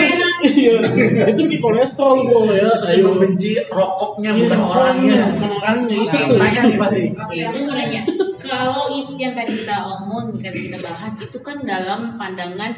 ya, 0.00 0.27
iya. 0.42 0.72
Iya, 0.88 1.24
itu 1.34 1.40
bikin 1.46 1.60
kolesterol 1.60 2.16
bro 2.24 2.42
ya. 2.54 2.70
Cuma 2.96 3.12
benci 3.22 3.50
rokoknya 3.68 4.30
Iya, 4.34 4.40
bukan 4.46 4.60
orangnya. 4.64 5.22
bukan 5.36 5.50
orangnya 5.62 5.94
itu 5.98 6.16
Nah, 6.16 6.26
tuh. 6.26 6.36
makanya 6.40 6.60
nih 6.64 6.78
pasti. 6.80 7.02
Oke, 7.14 7.36
aku 7.44 7.58
mau 7.66 7.74
nanya. 7.76 8.00
Kalau 8.38 8.84
itu 8.96 9.12
yang 9.20 9.34
tadi 9.36 9.52
kita 9.60 9.76
omong, 9.98 10.26
yang 10.40 10.54
kita 10.56 10.78
bahas 10.80 11.14
itu 11.20 11.38
kan 11.44 11.56
dalam 11.68 12.16
pandangan 12.16 12.72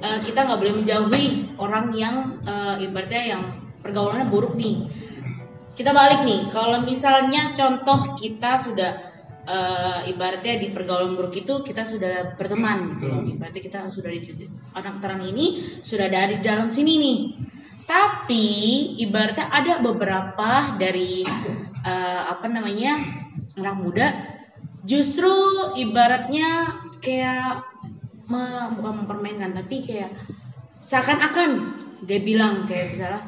eh, 0.00 0.18
kita 0.24 0.38
nggak 0.48 0.58
boleh 0.58 0.74
menjauhi 0.80 1.24
orang 1.60 1.86
yang 1.92 2.16
eh, 2.42 2.84
ibaratnya 2.88 3.22
yang 3.36 3.42
pergaulannya 3.82 4.26
buruk 4.32 4.56
nih. 4.56 4.88
Kita 5.72 5.92
balik 5.92 6.24
nih, 6.24 6.48
kalau 6.52 6.84
misalnya 6.84 7.52
contoh 7.56 8.12
kita 8.16 8.60
sudah 8.60 9.11
eh, 9.46 10.10
ibaratnya 10.12 10.58
di 10.58 10.70
pergaulan 10.70 11.14
buruk 11.18 11.34
itu 11.38 11.62
kita 11.62 11.82
sudah 11.86 12.36
berteman 12.38 12.94
gitu 12.96 13.10
loh. 13.10 13.22
Ibaratnya 13.22 13.62
kita 13.62 13.80
sudah 13.90 14.10
di 14.10 14.46
anak 14.74 15.02
terang 15.02 15.22
ini 15.22 15.78
sudah 15.82 16.06
ada 16.10 16.30
di 16.30 16.38
dalam 16.42 16.68
sini 16.70 16.92
nih. 16.98 17.20
Tapi 17.82 18.46
ibaratnya 19.02 19.50
ada 19.50 19.82
beberapa 19.82 20.76
dari 20.78 21.26
eh, 21.82 22.22
apa 22.30 22.46
namanya 22.46 22.98
anak 23.58 23.76
muda 23.78 24.06
justru 24.82 25.30
ibaratnya 25.78 26.78
kayak 27.02 27.62
me- 28.26 28.70
bukan 28.78 29.04
mempermainkan 29.04 29.54
tapi 29.54 29.82
kayak 29.82 30.14
seakan-akan 30.82 31.78
dia 32.06 32.18
bilang 32.18 32.66
kayak 32.66 32.98
misalnya 32.98 33.22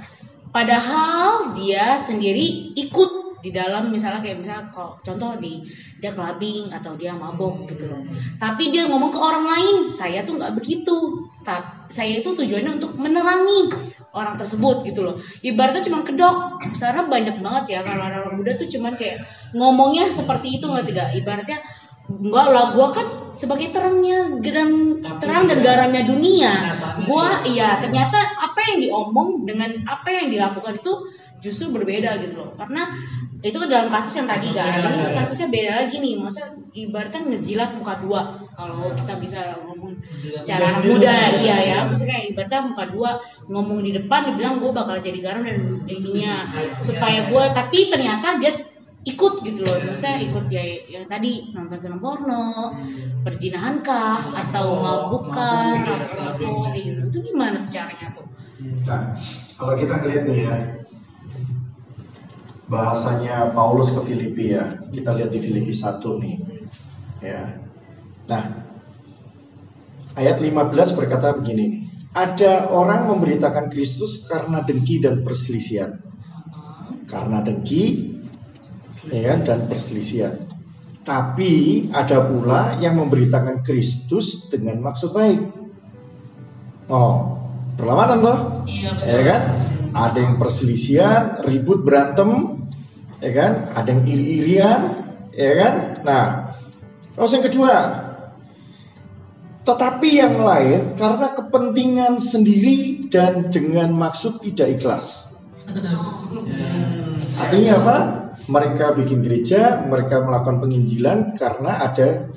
padahal 0.51 1.55
dia 1.55 1.99
sendiri 2.03 2.75
ikut 2.75 3.24
di 3.45 3.53
dalam 3.53 3.93
misalnya 3.93 4.25
kayak 4.25 4.41
misalnya 4.41 4.73
kok 4.73 5.05
contoh 5.05 5.37
di 5.37 5.61
dia 6.01 6.17
clubbing 6.17 6.73
atau 6.73 6.97
dia 6.97 7.13
mabok 7.13 7.69
gitu 7.69 7.85
loh. 7.93 8.01
Tapi 8.41 8.73
dia 8.73 8.89
ngomong 8.89 9.13
ke 9.13 9.21
orang 9.21 9.45
lain 9.45 9.77
saya 9.93 10.25
tuh 10.25 10.41
nggak 10.41 10.57
begitu. 10.57 11.29
Ta- 11.45 11.85
saya 11.93 12.25
itu 12.25 12.33
tujuannya 12.33 12.81
untuk 12.81 12.97
menerangi 12.97 13.93
orang 14.17 14.41
tersebut 14.41 14.89
gitu 14.89 15.05
loh. 15.05 15.21
Ibaratnya 15.45 15.85
cuma 15.85 16.01
kedok. 16.01 16.65
Karena 16.81 17.05
banyak 17.05 17.37
banget 17.45 17.65
ya 17.69 17.81
kalau 17.85 18.09
orang 18.09 18.35
muda 18.41 18.57
tuh 18.57 18.69
cuman 18.73 18.97
kayak 18.97 19.21
ngomongnya 19.53 20.09
seperti 20.09 20.57
itu 20.57 20.65
nggak? 20.65 20.89
Tiga 20.89 21.05
ibaratnya 21.13 21.61
enggak 22.05 22.47
lah 22.53 22.77
gua 22.77 22.93
kan 22.93 23.09
sebagai 23.37 23.73
terangnya 23.73 24.41
dan 24.45 25.01
Tapi 25.01 25.21
terang 25.21 25.45
dan 25.49 25.59
iya. 25.61 25.65
garamnya 25.65 26.03
dunia. 26.09 26.53
Kenyataannya 26.53 27.07
gua 27.09 27.29
iya. 27.45 27.53
iya 27.53 27.69
ternyata 27.85 28.19
apa 28.41 28.61
yang 28.73 28.79
diomong 28.89 29.29
dengan 29.45 29.71
apa 29.85 30.09
yang 30.09 30.33
dilakukan 30.33 30.81
itu 30.81 30.93
justru 31.45 31.77
berbeda 31.77 32.25
gitu 32.25 32.41
loh. 32.41 32.51
Karena 32.57 32.89
itu 33.45 33.57
kan 33.61 33.69
dalam 33.69 33.89
kasus 33.93 34.17
yang 34.17 34.25
tadi 34.25 34.49
kan? 34.57 34.81
Ini 34.89 35.01
iya. 35.05 35.21
kasusnya 35.21 35.49
beda 35.53 35.73
lagi 35.85 35.97
nih. 36.01 36.15
Maksudnya 36.17 36.51
ibaratnya 36.73 37.21
ngejilat 37.29 37.71
muka 37.77 37.95
dua 38.01 38.21
kalau 38.57 38.89
kita 38.97 39.15
bisa 39.21 39.41
ngomong 39.69 40.01
secara 40.41 40.65
muda 40.65 40.73
anak 40.73 40.85
muda 40.89 41.15
iya 41.45 41.57
ya. 41.61 41.79
Maksudnya 41.85 42.17
kayak 42.17 42.27
ibaratnya 42.33 42.61
muka 42.73 42.85
dua 42.89 43.11
ngomong 43.53 43.79
di 43.85 43.93
depan 43.93 44.21
dibilang 44.33 44.65
gue 44.65 44.71
bakal 44.73 44.97
jadi 45.05 45.19
garam 45.21 45.45
dan 45.45 45.61
ininya 45.85 46.35
supaya 46.81 47.29
gue 47.29 47.45
tapi 47.53 47.79
ternyata 47.93 48.41
dia 48.41 48.57
ikut 49.05 49.35
gitu 49.45 49.61
loh. 49.61 49.77
Maksudnya 49.85 50.17
ikut 50.25 50.45
ya 50.49 50.65
yang 50.89 51.05
tadi 51.05 51.53
nonton 51.53 51.79
film 51.85 52.01
porno 52.01 52.73
perjinahan 53.29 53.85
kah 53.85 54.25
atau 54.33 54.81
mabukan 54.81 55.85
mabuk, 55.85 56.09
atau 56.17 56.73
gitu. 56.73 57.01
Itu 57.13 57.19
gimana 57.21 57.61
tuh 57.61 57.69
caranya 57.69 58.09
tuh? 58.17 58.25
Nah, 58.89 59.13
kalau 59.61 59.77
kita 59.77 60.01
ngeliat 60.01 60.25
nih 60.25 60.39
ya, 60.49 60.57
bahasanya 62.69 63.53
Paulus 63.53 63.93
ke 63.93 64.01
Filipi 64.05 64.57
ya, 64.57 64.81
kita 64.89 65.13
lihat 65.13 65.31
di 65.33 65.41
Filipi 65.41 65.73
1 65.77 66.01
nih. 66.01 66.37
Ya. 67.21 67.61
Nah, 68.25 68.45
ayat 70.17 70.41
15 70.41 70.97
berkata 70.97 71.37
begini 71.37 71.65
nih. 71.69 71.83
Ada 72.15 72.71
orang 72.71 73.11
memberitakan 73.11 73.75
Kristus 73.75 74.31
karena 74.31 74.63
dengki 74.63 75.03
dan 75.03 75.27
perselisihan. 75.27 75.99
Karena 77.11 77.43
dengki 77.43 78.15
ya, 79.11 79.35
dan 79.43 79.67
perselisihan. 79.67 80.47
Tapi 81.03 81.85
ada 81.91 82.23
pula 82.23 82.79
yang 82.79 83.03
memberitakan 83.03 83.67
Kristus 83.67 84.47
dengan 84.47 84.79
maksud 84.81 85.11
baik. 85.11 85.43
Oh, 86.87 87.35
perlawanan 87.75 88.19
toh? 88.23 88.39
Iya 88.71 88.95
betul. 88.95 89.11
Ya 89.11 89.21
kan? 89.27 89.43
Ada 89.95 90.19
yang 90.19 90.37
perselisihan, 90.43 91.47
ribut 91.47 91.87
berantem, 91.87 92.59
ya 93.23 93.31
kan? 93.31 93.53
Ada 93.79 93.89
yang 93.95 94.03
iri-irian, 94.11 94.81
ya 95.31 95.53
kan? 95.55 95.75
Nah, 96.03 96.25
terus 97.15 97.31
yang 97.31 97.47
kedua, 97.47 97.75
tetapi 99.65 100.09
yang 100.19 100.37
lain 100.43 100.99
karena 100.99 101.33
kepentingan 101.33 102.19
sendiri 102.19 103.07
dan 103.09 103.55
dengan 103.55 103.95
maksud 103.95 104.43
tidak 104.43 104.83
ikhlas. 104.83 105.31
Artinya 107.41 107.73
apa? 107.81 107.97
Mereka 108.45 108.99
bikin 109.01 109.25
gereja, 109.25 109.87
mereka 109.89 110.21
melakukan 110.21 110.61
penginjilan 110.61 111.39
karena 111.41 111.81
ada 111.87 112.29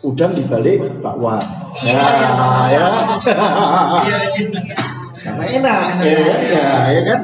udang 0.00 0.32
di 0.32 0.46
balik 0.48 1.02
bakwan. 1.02 1.44
Nah, 1.82 2.66
ya. 2.72 2.86
Iya. 4.04 5.03
Karena 5.24 5.44
enak, 5.48 5.84
ya, 6.04 6.20
kan? 6.20 6.40
ya, 6.52 6.68
ya 6.92 7.02
kan? 7.08 7.20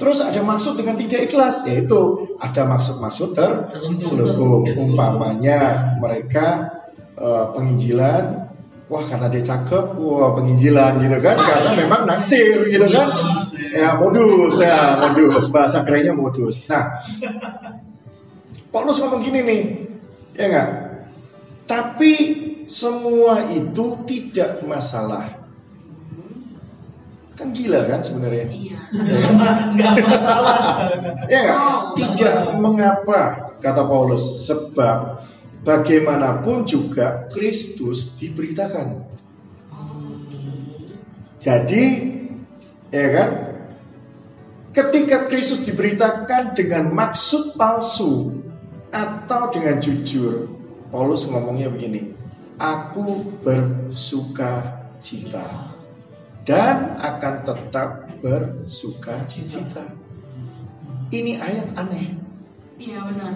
Terus 0.00 0.18
ada 0.24 0.40
maksud 0.40 0.80
dengan 0.80 0.96
tidak 0.96 1.28
ikhlas, 1.28 1.68
yaitu 1.68 2.32
ada 2.40 2.64
maksud-maksud 2.64 3.36
terselubung. 3.36 4.64
Umpamanya 4.72 5.92
mereka 6.00 6.72
eh, 7.20 7.44
penginjilan, 7.52 8.48
wah 8.88 9.04
karena 9.04 9.28
dia 9.28 9.44
cakep, 9.44 9.92
wah 10.00 10.32
penginjilan 10.32 11.04
gitu 11.04 11.18
kan? 11.20 11.36
Karena 11.36 11.70
memang 11.76 12.08
naksir 12.08 12.64
gitu 12.72 12.88
kan? 12.88 13.08
Ya 13.76 14.00
modus, 14.00 14.56
ya 14.56 15.04
modus. 15.04 15.52
Bahasa 15.52 15.84
kerennya 15.84 16.16
modus. 16.16 16.64
Nah, 16.64 17.04
Paulus 18.72 18.98
ngomong 19.04 19.20
gini 19.20 19.40
nih, 19.44 19.62
ya 20.34 20.44
enggak? 20.48 20.68
Tapi 21.68 22.12
semua 22.66 23.52
itu 23.52 24.00
tidak 24.08 24.64
masalah. 24.64 25.43
Kan 27.34 27.50
gila 27.50 27.90
kan 27.90 28.00
sebenarnya? 28.06 28.46
Iya. 28.46 28.78
Nggak 29.74 29.94
masalah. 30.06 30.58
Ya 31.26 31.38
nggak? 31.42 31.58
Oh, 31.58 31.80
Tidak 31.98 32.36
mengapa 32.62 33.20
kata 33.58 33.82
Paulus 33.90 34.46
sebab 34.46 35.26
bagaimanapun 35.66 36.62
juga 36.68 37.26
Kristus 37.32 38.14
diberitakan. 38.20 39.02
Jadi 41.42 41.84
ya 42.94 43.08
kan? 43.10 43.30
Ketika 44.74 45.30
Kristus 45.30 45.62
diberitakan 45.70 46.58
dengan 46.58 46.90
maksud 46.90 47.54
palsu 47.54 48.42
atau 48.90 49.54
dengan 49.54 49.78
jujur, 49.78 50.50
Paulus 50.90 51.30
ngomongnya 51.30 51.70
begini, 51.70 52.10
aku 52.58 53.22
bersuka 53.46 54.82
cita 54.98 55.73
dan 56.44 57.00
akan 57.00 57.34
tetap 57.44 57.88
bersuka 58.20 59.24
cita. 59.28 59.96
Ini 61.12 61.40
ayat 61.40 61.76
aneh, 61.76 62.16
Iya 62.80 63.00
benar. 63.06 63.32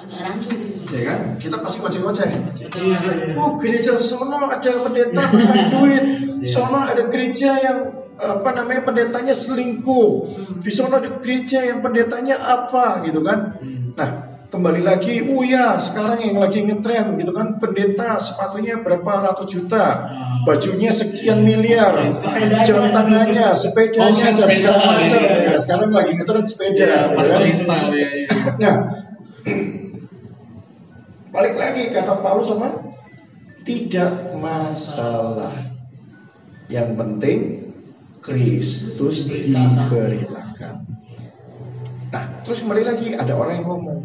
Agak 0.00 0.18
rancu 0.26 0.50
sih 0.58 0.66
sebenarnya. 0.74 0.98
ya 0.98 1.02
kan? 1.06 1.20
Kita 1.38 1.56
pasti 1.62 1.78
ngoceh-ngoceh. 1.78 2.28
Iya, 2.58 2.98
iya. 2.98 3.32
Oh 3.38 3.54
gereja 3.54 3.94
sono 4.02 4.50
ada 4.50 4.70
pendeta 4.82 5.22
duit, 5.70 6.04
sono 6.50 6.78
ada 6.82 7.06
gereja 7.06 7.50
yang 7.62 7.78
apa 8.18 8.50
namanya 8.54 8.82
pendetanya 8.82 9.34
selingkuh, 9.34 10.34
di 10.60 10.70
sono 10.74 10.98
ada 10.98 11.22
gereja 11.22 11.62
yang 11.62 11.78
pendetanya 11.80 12.42
apa 12.42 13.06
gitu 13.06 13.22
kan? 13.22 13.62
Nah 13.94 14.31
kembali 14.52 14.84
lagi, 14.84 15.24
oh 15.32 15.40
ya 15.40 15.80
sekarang 15.80 16.20
yang 16.20 16.36
lagi 16.36 16.60
ngetren 16.60 17.16
gitu 17.16 17.32
kan 17.32 17.56
pendeta 17.56 18.20
sepatunya 18.20 18.84
berapa 18.84 19.24
ratus 19.24 19.48
juta, 19.48 20.12
bajunya 20.44 20.92
sekian 20.92 21.40
miliar, 21.40 22.04
Sepedanya. 22.12 22.60
jam 22.60 22.84
tangannya, 22.92 23.48
sepedanya 23.56 24.12
Oh, 24.12 24.12
dan 24.12 24.36
sepeda, 24.36 24.52
segala 24.52 24.78
macam. 24.92 25.20
iya. 25.24 25.40
Ya, 25.48 25.56
sekarang 25.56 25.90
lagi 25.96 26.12
ngetren 26.20 26.44
sepeda. 26.44 26.84
Ya, 26.84 27.00
ya 27.16 27.24
kan? 27.24 27.40
ya. 27.96 28.08
ya. 28.20 28.28
Nah, 28.60 28.76
balik 31.34 31.54
lagi 31.56 31.82
kata 31.88 32.12
Paulus 32.20 32.52
sama 32.52 32.68
tidak 33.64 34.36
masalah. 34.36 35.72
Yang 36.68 36.88
penting 36.96 37.38
Kristus 38.20 39.32
diberitakan. 39.32 40.76
Nah, 42.12 42.24
terus 42.44 42.60
kembali 42.60 42.84
lagi 42.84 43.08
ada 43.16 43.32
orang 43.32 43.64
yang 43.64 43.66
ngomong, 43.72 44.01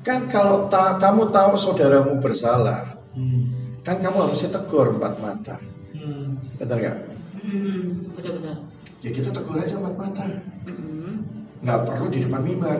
kan 0.00 0.28
kalau 0.28 0.66
ta- 0.66 0.96
kamu 0.96 1.28
tahu 1.28 1.52
saudaramu 1.54 2.18
bersalah, 2.18 2.98
Hmm. 3.12 3.78
kan 3.82 3.98
kamu 3.98 4.28
harusnya 4.28 4.50
tegur 4.52 4.94
empat 4.94 5.18
mata, 5.18 5.56
Hmm. 5.92 6.38
betul 6.56 6.78
nggak? 6.78 6.96
Hmm, 7.38 7.82
betul 8.14 8.32
betul. 8.38 8.56
Ya 8.98 9.10
kita 9.10 9.28
tegur 9.30 9.56
aja 9.56 9.74
empat 9.74 9.94
mata, 9.94 10.24
Hmm, 10.64 11.14
nggak 11.60 11.80
perlu 11.84 12.06
di 12.08 12.18
depan 12.24 12.42
mimbar. 12.42 12.78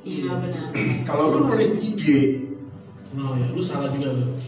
Iya 0.00 0.32
benar. 0.38 0.68
Kalau 1.04 1.24
lu 1.30 1.38
nulis 1.46 1.70
IG, 1.74 2.04
Oh 3.10 3.34
ya, 3.34 3.46
lu 3.50 3.58
salah 3.58 3.90
juga 3.90 4.14
lu. 4.14 4.38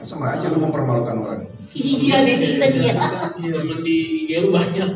sama 0.00 0.32
aja 0.32 0.48
lu 0.48 0.60
mempermalukan 0.60 1.16
orang. 1.18 1.42
Iya 1.70 2.16
deh, 2.26 2.34
bisa 2.34 2.66
dia. 2.74 2.94
Temen 3.38 3.78
di 3.86 4.26
IG 4.26 4.42
lu 4.42 4.50
banyak. 4.50 4.90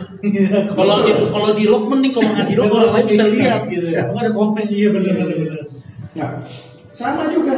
Kalau 0.75 0.97
di 1.07 1.13
kalau 1.31 1.51
di 1.55 1.65
lock 1.71 1.87
mending 1.87 2.11
kalau 2.11 2.29
nggak 2.35 2.47
di 2.51 2.57
lock 2.59 2.71
orang 2.75 2.93
lain 2.99 3.07
bisa 3.07 3.25
lihat 3.31 3.61
gitu 3.71 3.87
ya. 3.95 4.11
Ada 4.11 4.31
komen 4.35 4.67
iya 4.67 4.89
benar 4.91 5.15
benar 5.15 5.37
benar. 5.39 5.63
Nah, 6.19 6.31
sama 6.91 7.31
juga. 7.31 7.55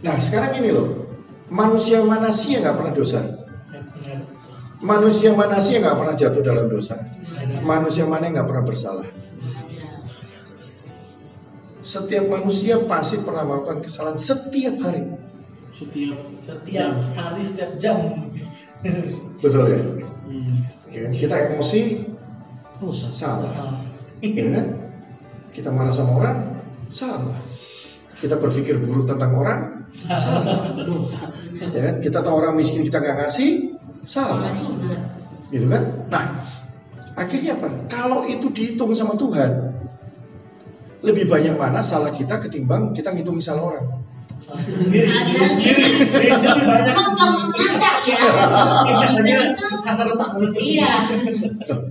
Nah, 0.00 0.16
sekarang 0.20 0.56
ini 0.60 0.72
loh, 0.72 1.08
manusia 1.52 2.00
mana 2.00 2.32
sih 2.32 2.56
yang 2.56 2.64
nggak 2.64 2.76
pernah 2.80 2.94
dosa? 2.96 3.20
Manusia 4.80 5.32
mana 5.36 5.56
sih 5.60 5.76
yang 5.76 5.84
nggak 5.84 5.98
pernah 6.00 6.14
jatuh 6.16 6.42
dalam 6.44 6.66
dosa? 6.68 6.96
Manusia 7.60 8.04
mana 8.08 8.28
yang 8.28 8.40
nggak 8.40 8.48
pernah 8.48 8.64
bersalah? 8.64 9.08
Ada. 9.08 9.88
Setiap 11.84 12.24
manusia 12.28 12.80
pasti 12.88 13.20
pernah 13.20 13.44
melakukan 13.44 13.84
kesalahan 13.84 14.16
setiap 14.16 14.80
hari. 14.80 15.12
Setiap 15.72 16.16
Setiap 16.44 16.92
hari 17.16 17.42
setiap 17.52 17.72
jam. 17.82 17.98
Betul 19.42 19.64
ya? 19.68 19.78
Hmm. 20.26 20.54
Kita 21.12 21.34
emosi 21.52 22.12
Dosa. 22.76 23.08
salah, 23.12 23.80
ya 24.24 24.46
kan? 24.52 24.66
Kita 25.52 25.68
marah 25.72 25.92
sama 25.92 26.20
orang 26.20 26.38
salah. 26.92 27.40
Kita 28.16 28.40
berpikir 28.40 28.80
buruk 28.80 29.08
tentang 29.08 29.32
orang 29.36 29.60
salah. 29.92 30.72
Dosa. 30.88 31.32
Ya 31.72 31.80
kan? 31.92 31.94
Kita 32.04 32.20
tahu 32.20 32.34
orang 32.40 32.56
miskin 32.56 32.84
kita 32.84 33.00
nggak 33.00 33.16
ngasih 33.26 33.76
Salah 34.06 34.54
gitu 35.50 35.66
kan? 35.66 36.06
Nah, 36.06 36.24
akhirnya 37.18 37.58
apa? 37.58 37.90
Kalau 37.90 38.22
itu 38.30 38.54
dihitung 38.54 38.94
sama 38.94 39.18
Tuhan, 39.18 39.74
lebih 41.02 41.26
banyak 41.26 41.58
mana 41.58 41.82
salah 41.82 42.14
kita 42.14 42.38
ketimbang 42.46 42.94
kita 42.94 43.10
ngitung 43.10 43.42
salah 43.42 43.74
orang. 43.74 44.05
Sendiri. 44.46 45.10
Sendiri. 45.10 45.84
Banyak. 46.70 46.94
Kamu 46.94 47.38
ya? 48.06 48.20
Biasanya 48.86 49.38
kaca 49.82 50.02
retak. 50.06 50.30
Iya. 50.62 50.90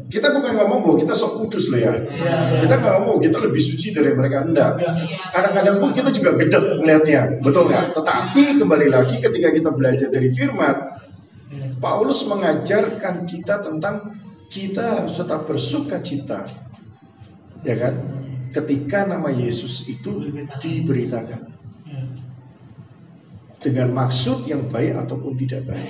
Kita 0.07 0.27
bukan 0.31 0.51
ngomong 0.55 0.79
bahwa 0.87 0.95
kita 1.03 1.13
sok 1.17 1.43
kudus 1.43 1.67
loh 1.75 1.79
ya. 1.83 1.93
Iya. 1.99 2.63
Kita 2.63 2.73
nggak 2.79 2.93
ngomong 3.03 3.19
kita 3.19 3.37
lebih 3.43 3.59
suci 3.59 3.91
dari 3.91 4.15
mereka 4.15 4.47
enggak. 4.47 4.79
Iya. 4.79 4.91
Kadang-kadang 5.35 5.75
pun 5.83 5.91
kita 5.91 6.09
juga 6.15 6.31
gedek 6.39 6.63
melihatnya, 6.79 7.21
betul 7.43 7.67
nggak? 7.67 7.91
Tetapi 7.91 8.43
kembali 8.63 8.87
lagi 8.87 9.15
ketika 9.19 9.49
kita 9.51 9.69
belajar 9.75 10.07
dari 10.07 10.29
Firman, 10.31 10.75
Paulus 11.83 12.23
mengajarkan 12.23 13.27
kita 13.27 13.59
tentang 13.67 14.15
kita 14.47 15.03
harus 15.03 15.19
tetap 15.19 15.43
bersuka 15.43 15.99
cita, 15.99 16.47
ya 17.67 17.75
kan? 17.75 17.93
Ketika 18.55 19.03
nama 19.03 19.27
Yesus 19.35 19.83
itu 19.91 20.31
diberitakan 20.63 21.54
Iya. 21.54 21.54
Dengan 23.65 23.97
maksud 23.97 24.45
yang 24.45 24.69
baik 24.69 24.93
ataupun 24.93 25.33
tidak 25.41 25.65
baik. 25.65 25.89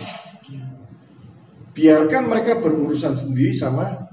Biarkan 1.75 2.31
mereka 2.31 2.63
berurusan 2.63 3.19
sendiri 3.19 3.51
sama 3.51 4.07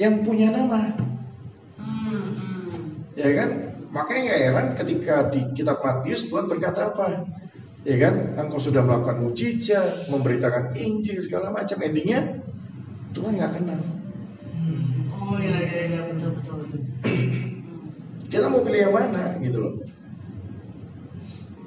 yang 0.00 0.24
punya 0.24 0.48
nama, 0.48 0.96
ya 3.12 3.28
kan? 3.36 3.50
Makanya 3.92 4.20
nggak 4.24 4.40
heran 4.40 4.68
ketika 4.80 5.14
di 5.28 5.40
kitab 5.52 5.84
Matius 5.84 6.32
Tuhan 6.32 6.48
berkata 6.48 6.88
apa? 6.88 7.28
Ya 7.84 8.00
kan? 8.00 8.32
Engkau 8.40 8.56
sudah 8.56 8.80
melakukan 8.80 9.20
mujizat, 9.20 10.08
memberitakan 10.08 10.72
Injil 10.72 11.20
segala 11.20 11.52
macam. 11.52 11.76
Endingnya 11.84 12.40
Tuhan 13.12 13.36
nggak 13.36 13.60
kenal. 13.60 13.82
Oh 15.12 15.36
iya 15.36 15.60
iya 15.60 15.80
iya 15.84 16.00
betul 16.08 16.32
betul. 16.40 16.64
Kita 18.32 18.48
mau 18.48 18.64
pilih 18.64 18.88
yang 18.88 18.94
mana 18.96 19.36
gitu 19.42 19.58
loh. 19.60 19.74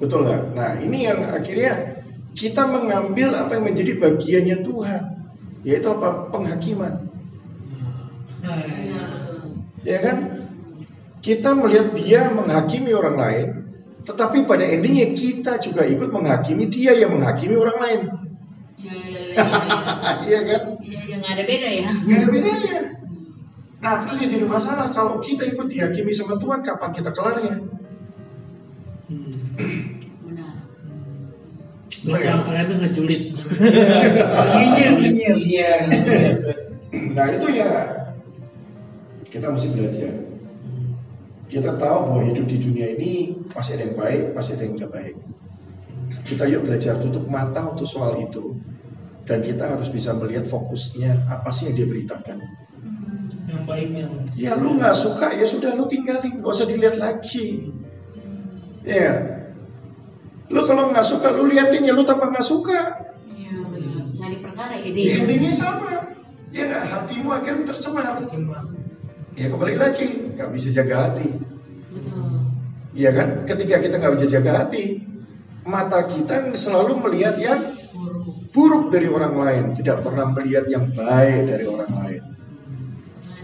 Betul 0.00 0.26
nggak? 0.26 0.42
Nah 0.58 0.70
ini 0.82 1.06
yang 1.06 1.20
akhirnya 1.30 2.02
kita 2.34 2.66
mengambil 2.66 3.30
apa 3.34 3.58
yang 3.58 3.64
menjadi 3.70 3.92
bagiannya 3.98 4.56
Tuhan, 4.66 5.02
yaitu 5.62 5.86
apa? 5.90 6.28
Penghakiman. 6.34 6.94
Iya 8.44 9.00
betul. 9.14 9.38
Ya 9.86 9.98
kan? 10.02 10.16
Kita 11.24 11.56
melihat 11.56 11.96
dia 11.96 12.28
menghakimi 12.28 12.92
orang 12.92 13.16
lain, 13.16 13.48
Tetapi 14.04 14.44
pada 14.44 14.68
endingnya 14.68 15.16
kita 15.16 15.56
juga 15.64 15.88
ikut 15.88 16.12
menghakimi 16.12 16.68
dia 16.68 16.92
yang 16.92 17.16
menghakimi 17.16 17.56
orang 17.56 17.78
lain. 17.80 18.00
Ya, 18.76 18.92
ya, 18.92 19.20
ya, 19.32 19.32
ya. 19.32 19.80
Iya 20.28 20.40
kan? 20.44 20.62
Ya, 20.84 21.00
ya, 21.08 21.16
nggak 21.24 21.32
ada 21.40 21.44
beda 21.48 21.68
ya. 21.72 21.88
Nggak 22.04 22.18
ada 22.20 22.28
bedanya. 22.28 22.78
Nah 23.80 23.94
terus 24.04 24.16
yang 24.20 24.30
jadi 24.32 24.46
masalah 24.48 24.92
kalau 24.92 25.24
kita 25.24 25.48
ikut 25.48 25.72
dihakimi 25.72 26.12
sama 26.12 26.36
Tuhan 26.36 26.60
kapan 26.60 26.90
kita 26.92 27.10
kelarnya? 27.16 27.56
Hmm. 29.08 29.83
Bahasa 32.04 32.44
kerennya 32.44 32.76
ngejulit. 32.84 33.22
Nyinyir, 34.52 34.92
nyinyir. 35.02 35.36
Iya. 35.40 35.72
Nah 37.16 37.26
itu 37.32 37.46
ya 37.48 37.70
kita 39.32 39.48
mesti 39.48 39.68
belajar. 39.72 40.12
Kita 41.48 41.76
tahu 41.80 41.98
bahwa 42.12 42.22
hidup 42.28 42.46
di 42.48 42.56
dunia 42.60 42.92
ini 42.96 43.40
pasti 43.52 43.76
ada 43.76 43.88
yang 43.88 43.96
baik, 43.96 44.22
pasti 44.36 44.50
ada 44.56 44.64
yang 44.68 44.74
nggak 44.76 44.92
baik. 44.92 45.16
Kita 46.24 46.44
yuk 46.48 46.68
belajar 46.68 47.00
tutup 47.00 47.24
mata 47.28 47.72
untuk 47.72 47.88
soal 47.88 48.20
itu. 48.20 48.56
Dan 49.24 49.40
kita 49.40 49.76
harus 49.76 49.88
bisa 49.88 50.12
melihat 50.12 50.44
fokusnya 50.44 51.32
apa 51.32 51.48
sih 51.56 51.72
yang 51.72 51.76
dia 51.80 51.86
beritakan. 51.88 52.36
Yang 53.48 53.62
baiknya. 53.64 54.04
Ya 54.36 54.52
lu 54.60 54.76
nggak 54.76 54.92
suka 54.92 55.32
ya 55.32 55.48
sudah 55.48 55.72
lu 55.72 55.88
tinggalin, 55.88 56.44
nggak 56.44 56.52
usah 56.52 56.68
dilihat 56.68 57.00
lagi. 57.00 57.72
Ya. 58.84 59.33
Lu 60.52 60.60
kalau 60.68 60.92
nggak 60.92 61.06
suka 61.06 61.32
lu 61.32 61.48
liatin 61.48 61.88
ya 61.88 61.96
lu 61.96 62.04
tanpa 62.04 62.28
nggak 62.28 62.44
suka. 62.44 62.80
Iya 63.32 63.64
benar. 63.68 64.04
Cari 64.12 64.36
perkara 64.44 64.74
jadi. 64.80 65.00
Ya, 65.00 65.14
intinya 65.24 65.52
sama. 65.52 65.92
Ya 66.52 66.62
nggak 66.68 66.84
hatimu 66.90 67.28
akan 67.32 67.56
tercemar. 67.64 68.14
Cuma 68.28 68.58
Ya 69.34 69.50
kembali 69.50 69.74
lagi 69.74 70.06
nggak 70.38 70.50
bisa 70.54 70.70
jaga 70.70 71.10
hati. 71.10 71.26
Betul. 71.90 72.54
Iya 72.94 73.10
kan? 73.10 73.28
Ketika 73.50 73.82
kita 73.82 73.98
nggak 73.98 74.14
bisa 74.14 74.26
jaga 74.30 74.52
hati, 74.62 75.02
mata 75.66 76.06
kita 76.06 76.54
selalu 76.54 77.02
melihat 77.02 77.34
yang 77.42 77.74
buruk 78.54 78.94
dari 78.94 79.10
orang 79.10 79.34
lain, 79.34 79.64
tidak 79.74 80.06
pernah 80.06 80.30
melihat 80.30 80.70
yang 80.70 80.86
baik 80.94 81.50
dari 81.50 81.66
orang 81.66 81.90
lain. 81.90 82.22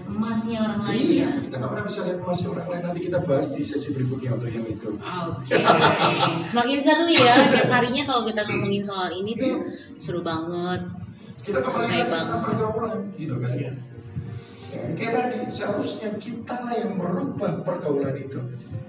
Emasnya 0.06 0.58
orang 0.62 0.80
lain 0.86 1.02
Iya, 1.02 1.18
ya. 1.26 1.30
Kita 1.60 1.68
nggak 1.68 1.76
pernah 1.76 1.88
bisa 1.92 2.00
lihat 2.08 2.18
emas 2.24 2.40
orang 2.48 2.68
lain. 2.72 2.82
Nanti 2.88 3.00
kita 3.04 3.18
bahas 3.28 3.48
di 3.52 3.60
sesi 3.60 3.88
berikutnya 3.92 4.30
untuk 4.32 4.48
yang 4.48 4.64
itu. 4.64 4.96
Oke. 4.96 5.54
Semakin 6.48 6.78
seru 6.80 7.06
ya. 7.12 7.34
Tiap 7.52 7.68
harinya 7.68 8.02
kalau 8.08 8.22
kita 8.24 8.48
ngomongin 8.48 8.80
soal 8.80 9.12
ini 9.12 9.36
tuh 9.36 9.68
seru 10.00 10.24
banget. 10.24 10.88
Kita 11.44 11.60
kembali 11.60 12.08
lagi 12.08 12.36
pergaulan, 12.48 12.98
gitu 13.20 13.36
kan? 13.44 13.52
Ya. 13.60 13.72
Ya, 14.70 14.82
kayak 14.96 15.12
tadi, 15.12 15.38
seharusnya 15.52 16.16
kita 16.16 16.56
lah 16.64 16.74
yang 16.80 16.96
merubah 16.96 17.60
pergaulan 17.60 18.16
itu. 18.16 18.40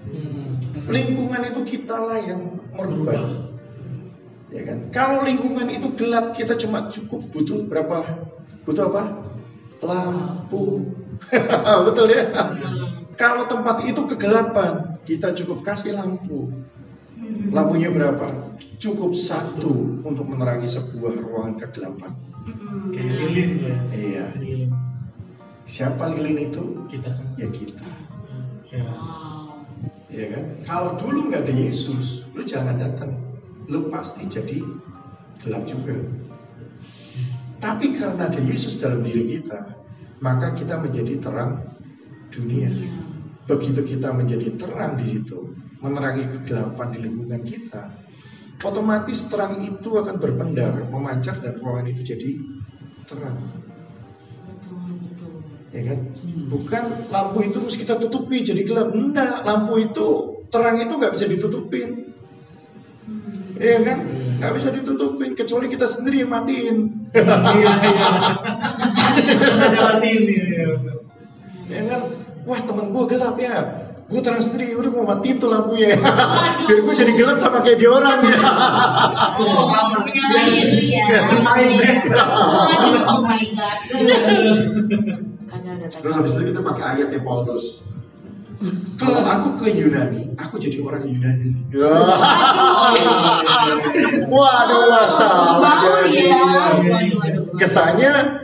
Hmm. 0.08 0.64
Lingkungan 0.88 1.42
itu 1.52 1.62
kita 1.76 1.96
lah 2.00 2.24
yang 2.24 2.56
merubah. 2.72 3.52
Ya 4.48 4.62
kan? 4.64 4.78
Kalau 4.96 5.28
lingkungan 5.28 5.68
itu 5.68 5.92
gelap, 6.00 6.40
kita 6.40 6.56
cuma 6.56 6.88
cukup 6.88 7.20
butuh 7.36 7.68
berapa? 7.68 8.08
Butuh 8.64 8.96
apa? 8.96 9.04
Lampu. 9.84 11.01
Betul 11.88 12.08
ya? 12.12 12.24
Kalau 13.16 13.46
tempat 13.46 13.86
itu 13.86 14.02
kegelapan, 14.10 14.98
kita 15.06 15.36
cukup 15.38 15.62
kasih 15.62 15.94
lampu. 15.94 16.50
Lampunya 17.54 17.94
berapa? 17.94 18.58
Cukup 18.82 19.14
satu 19.14 20.02
untuk 20.02 20.26
menerangi 20.26 20.66
sebuah 20.66 21.22
ruangan 21.22 21.56
kegelapan. 21.62 22.12
Kayak 22.90 23.14
lilin 23.22 23.52
ya. 23.62 23.78
Iya. 23.94 24.26
Siapa 25.70 26.18
lilin 26.18 26.50
itu? 26.50 26.64
Kita 26.90 27.14
semua. 27.14 27.38
Ya 27.38 27.48
kita. 27.54 27.86
Ya. 28.74 28.84
Wow. 28.90 29.70
Ya 30.12 30.26
kan? 30.34 30.44
Kalau 30.66 30.92
dulu 31.00 31.32
nggak 31.32 31.48
ada 31.48 31.54
Yesus, 31.54 32.26
lu 32.34 32.44
jangan 32.44 32.82
datang. 32.82 33.16
Lu 33.70 33.88
pasti 33.88 34.26
jadi 34.28 34.66
gelap 35.46 35.64
juga. 35.70 35.96
Tapi 37.62 37.94
karena 37.94 38.28
ada 38.28 38.42
Yesus 38.42 38.82
dalam 38.82 39.06
diri 39.06 39.38
kita, 39.38 39.81
maka 40.22 40.54
kita 40.54 40.78
menjadi 40.78 41.18
terang 41.18 41.66
dunia. 42.30 42.70
Iya. 42.70 42.94
Begitu 43.50 43.82
kita 43.98 44.14
menjadi 44.14 44.54
terang 44.56 44.96
di 44.96 45.06
situ, 45.10 45.52
menerangi 45.82 46.30
kegelapan 46.30 46.88
di 46.94 47.00
lingkungan 47.04 47.42
kita, 47.44 47.84
otomatis 48.62 49.28
terang 49.28 49.60
itu 49.66 49.90
akan 49.98 50.22
berpendar, 50.22 50.88
memancar 50.88 51.42
dan 51.42 51.58
ruangan 51.58 51.90
itu 51.90 52.06
jadi 52.06 52.30
terang. 53.10 53.42
Betul 54.48 54.78
betul. 55.04 55.34
ya 55.74 55.82
kan? 55.92 56.00
Bukan 56.48 56.84
lampu 57.10 57.38
itu 57.44 57.58
terus 57.60 57.78
kita 57.82 57.98
tutupi 57.98 58.46
jadi 58.46 58.62
gelap. 58.64 58.94
Enggak, 58.94 59.42
lampu 59.44 59.82
itu 59.82 60.08
terang 60.54 60.78
itu 60.80 60.94
nggak 60.96 61.14
bisa 61.18 61.26
ditutupin, 61.28 61.90
Hmm. 63.02 63.58
ya 63.58 63.82
kan? 63.82 64.00
Nggak 64.38 64.54
bisa 64.62 64.70
ditutupin 64.70 65.34
kecuali 65.34 65.68
kita 65.68 65.90
sendiri 65.90 66.24
yang 66.24 66.32
matiin, 66.32 66.78
Iya, 67.12 67.36
iya. 67.84 68.08
Jalan 69.76 70.00
ini. 70.04 70.36
ya, 70.52 70.68
ya 71.72 71.82
kan? 71.88 72.02
Wah 72.42 72.60
temen 72.66 72.90
gue 72.90 73.04
gelap 73.06 73.38
ya, 73.38 73.86
gue 74.10 74.18
terang 74.26 74.42
sendiri, 74.42 74.74
udah 74.74 74.92
mau 74.98 75.06
matiin 75.06 75.38
tuh 75.38 75.54
lampunya, 75.54 75.94
biar 76.66 76.80
gue 76.90 76.96
jadi 76.98 77.14
gelap 77.14 77.38
sama 77.38 77.62
kayak 77.62 77.78
dia 77.78 77.94
orang 77.94 78.18
ya. 78.26 78.40
Oh, 79.38 79.70
lu 79.94 80.02
ya. 80.90 81.06
Oh 83.06 83.22
my 83.22 83.42
god. 83.54 83.78
Terus 86.02 86.14
habis 86.18 86.34
itu 86.34 86.50
kita 86.50 86.66
pakai 86.66 86.84
ayatnya 86.98 87.22
Paulus. 87.22 87.86
Kalau 88.98 89.22
aku 89.22 89.62
ke 89.62 89.74
Yunani, 89.74 90.34
aku 90.38 90.58
jadi 90.58 90.82
orang 90.82 91.06
Yunani. 91.06 91.62
Waduh 94.34 94.84
masalah. 94.90 95.86
Ya. 96.10 96.42
Waduh 96.82 97.18
waduh. 97.22 97.46
Kesannya 97.58 98.40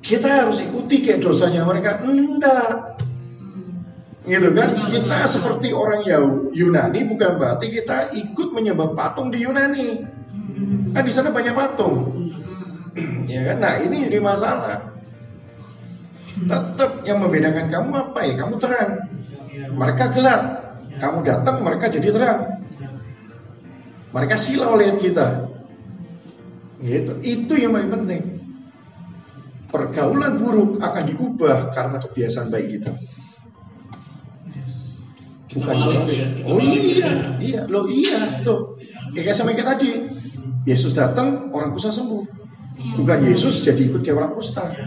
kita 0.00 0.28
harus 0.44 0.64
ikuti 0.64 1.04
kayak 1.04 1.20
dosanya 1.20 1.64
mereka. 1.68 2.00
Enggak. 2.00 3.00
Gitu 4.24 4.48
kan? 4.52 4.76
Kita 4.76 5.18
seperti 5.28 5.72
orang 5.72 6.04
Yunani 6.52 7.00
bukan 7.08 7.40
berarti 7.40 7.72
kita 7.72 8.12
ikut 8.16 8.48
menyembah 8.52 8.96
patung 8.96 9.32
di 9.32 9.44
Yunani. 9.44 9.88
Kan 10.92 11.02
di 11.04 11.12
sana 11.12 11.32
banyak 11.32 11.54
patung. 11.56 11.94
Hmm. 12.96 13.28
Ya 13.30 13.52
kan? 13.52 13.56
Nah, 13.62 13.74
ini 13.80 14.08
jadi 14.08 14.18
masalah. 14.18 14.90
Tetap 16.40 17.04
yang 17.04 17.20
membedakan 17.20 17.68
kamu 17.68 17.90
apa 17.92 18.20
ya? 18.24 18.34
Kamu 18.40 18.54
terang. 18.56 18.90
Mereka 19.52 20.04
gelap. 20.16 20.42
Kamu 21.00 21.24
datang, 21.24 21.64
mereka 21.64 21.88
jadi 21.88 22.12
terang. 22.12 22.40
Mereka 24.10 24.34
silau 24.36 24.74
lihat 24.76 24.98
kita. 24.98 25.48
Gitu. 26.82 27.12
Itu 27.22 27.52
yang 27.56 27.76
paling 27.76 27.92
penting. 27.92 28.39
Pergaulan 29.70 30.34
buruk 30.34 30.82
akan 30.82 31.02
diubah 31.06 31.70
karena 31.70 32.02
kebiasaan 32.02 32.50
baik 32.50 32.66
kita. 32.74 32.92
Kita 35.50 35.66
Bukan 35.66 35.74
dibalik. 35.82 36.14
ya, 36.14 36.26
kita 36.34 36.46
Oh 36.46 36.58
iya, 36.62 36.78
ya. 36.78 37.10
iya, 37.42 37.60
lo 37.66 37.86
iya 37.90 38.18
tuh. 38.42 38.78
Ya 39.14 39.20
kayak 39.22 39.34
sama 39.34 39.54
kayak 39.54 39.78
tadi. 39.78 39.90
Yesus 40.62 40.94
datang, 40.94 41.50
orang 41.50 41.74
kusta 41.74 41.90
sembuh. 41.90 42.22
Bukan 42.98 43.18
Yesus 43.26 43.62
jadi 43.66 43.90
ikut 43.90 44.02
kayak 44.02 44.18
orang 44.18 44.34
kusta. 44.38 44.70
Ya. 44.70 44.86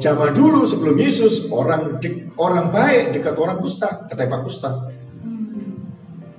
Zaman 0.00 0.32
dulu 0.32 0.62
sebelum 0.64 0.96
Yesus 0.96 1.50
orang 1.52 1.98
dek- 2.00 2.32
orang 2.38 2.70
baik 2.70 3.12
dekat 3.18 3.34
orang 3.36 3.58
kusta, 3.58 4.06
ketembak 4.06 4.46
kusta. 4.46 4.90
Hmm. 5.20 5.84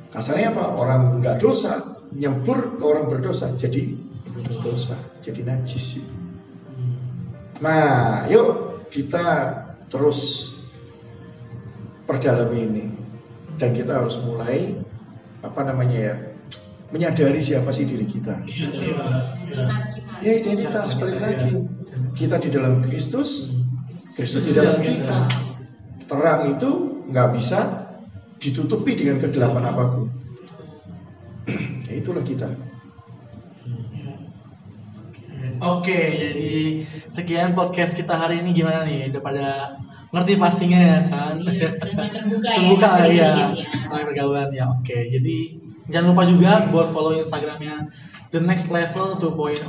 Kasarnya 0.10 0.56
apa? 0.56 0.66
Orang 0.74 1.20
nggak 1.22 1.38
dosa 1.44 2.00
nyempur 2.16 2.76
ke 2.80 2.84
orang 2.84 3.08
berdosa 3.12 3.52
jadi 3.56 3.96
berdosa, 4.32 4.96
jadi 5.22 5.44
najis. 5.44 6.02
Nah, 7.62 8.26
yuk 8.26 8.82
kita 8.90 9.54
terus 9.94 10.52
perdalami 12.10 12.60
ini 12.66 12.86
dan 13.62 13.78
kita 13.78 14.02
harus 14.02 14.18
mulai 14.26 14.74
apa 15.46 15.62
namanya 15.62 16.00
ya 16.02 16.16
menyadari 16.90 17.40
siapa 17.40 17.70
sih 17.70 17.86
diri 17.86 18.10
kita. 18.10 18.42
Identitas 18.44 19.84
kita. 19.96 20.14
Ya 20.26 20.32
identitas 20.42 20.88
balik 20.98 21.22
lagi. 21.22 21.54
Kita 22.18 22.42
di 22.42 22.50
dalam 22.52 22.84
Kristus, 22.84 23.54
Kristus 24.18 24.50
di 24.50 24.54
dalam 24.58 24.82
kita. 24.84 25.30
Terang 26.10 26.58
itu 26.58 26.70
nggak 27.08 27.30
bisa 27.38 27.60
ditutupi 28.42 28.98
dengan 28.98 29.22
kegelapan 29.22 29.64
apa 29.70 29.84
pun. 29.96 30.06
ya 31.88 31.94
itulah 31.94 32.26
kita. 32.26 32.50
Oke, 35.62 36.00
jadi 36.18 36.54
sekian 37.14 37.54
podcast 37.54 37.94
kita 37.94 38.18
hari 38.18 38.42
ini 38.42 38.50
gimana 38.58 38.82
nih? 38.82 39.14
Udah 39.14 39.22
pada 39.22 39.48
ngerti 40.10 40.34
pastinya 40.42 40.80
ya 40.82 41.00
kan? 41.06 41.38
Iya, 41.38 41.70
mulai 41.70 42.10
terbuka 42.18 42.50
ya, 42.50 42.58
Terbuka 42.58 42.90
ya, 43.08 43.30
ya. 43.38 43.48
mulai 43.88 44.04
pergaulan 44.10 44.50
ya. 44.50 44.66
Oke, 44.74 44.98
jadi 45.14 45.38
jangan 45.88 46.18
lupa 46.18 46.24
juga 46.26 46.52
buat 46.74 46.90
follow 46.90 47.14
Instagramnya 47.14 47.94
The 48.32 48.40
Next 48.40 48.72
Level 48.74 49.20
2.0. 49.20 49.68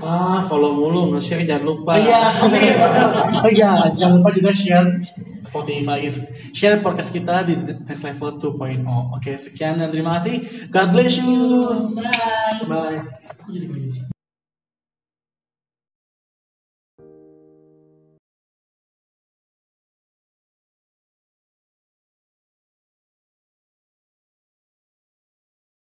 Ah, 0.00 0.40
follow 0.46 0.72
mulu, 0.72 1.12
nge-share 1.12 1.44
jangan 1.44 1.64
lupa. 1.66 1.98
Iya. 1.98 2.22
Oh 3.42 3.50
iya, 3.50 3.90
jangan 3.98 4.22
lupa 4.22 4.30
juga 4.32 4.54
share 4.54 5.02
Spotify, 5.44 6.08
share 6.54 6.78
podcast 6.82 7.10
kita 7.12 7.44
di 7.46 7.54
The 7.58 7.74
Next 7.84 8.02
Level 8.06 8.38
2.0. 8.40 8.86
Oke, 9.18 9.34
sekian 9.36 9.82
dan 9.82 9.90
terima 9.90 10.18
kasih. 10.22 10.40
God 10.70 10.88
bless 10.94 11.20
you. 11.20 11.68
Bye. 12.64 13.02
Bye. 13.44 14.13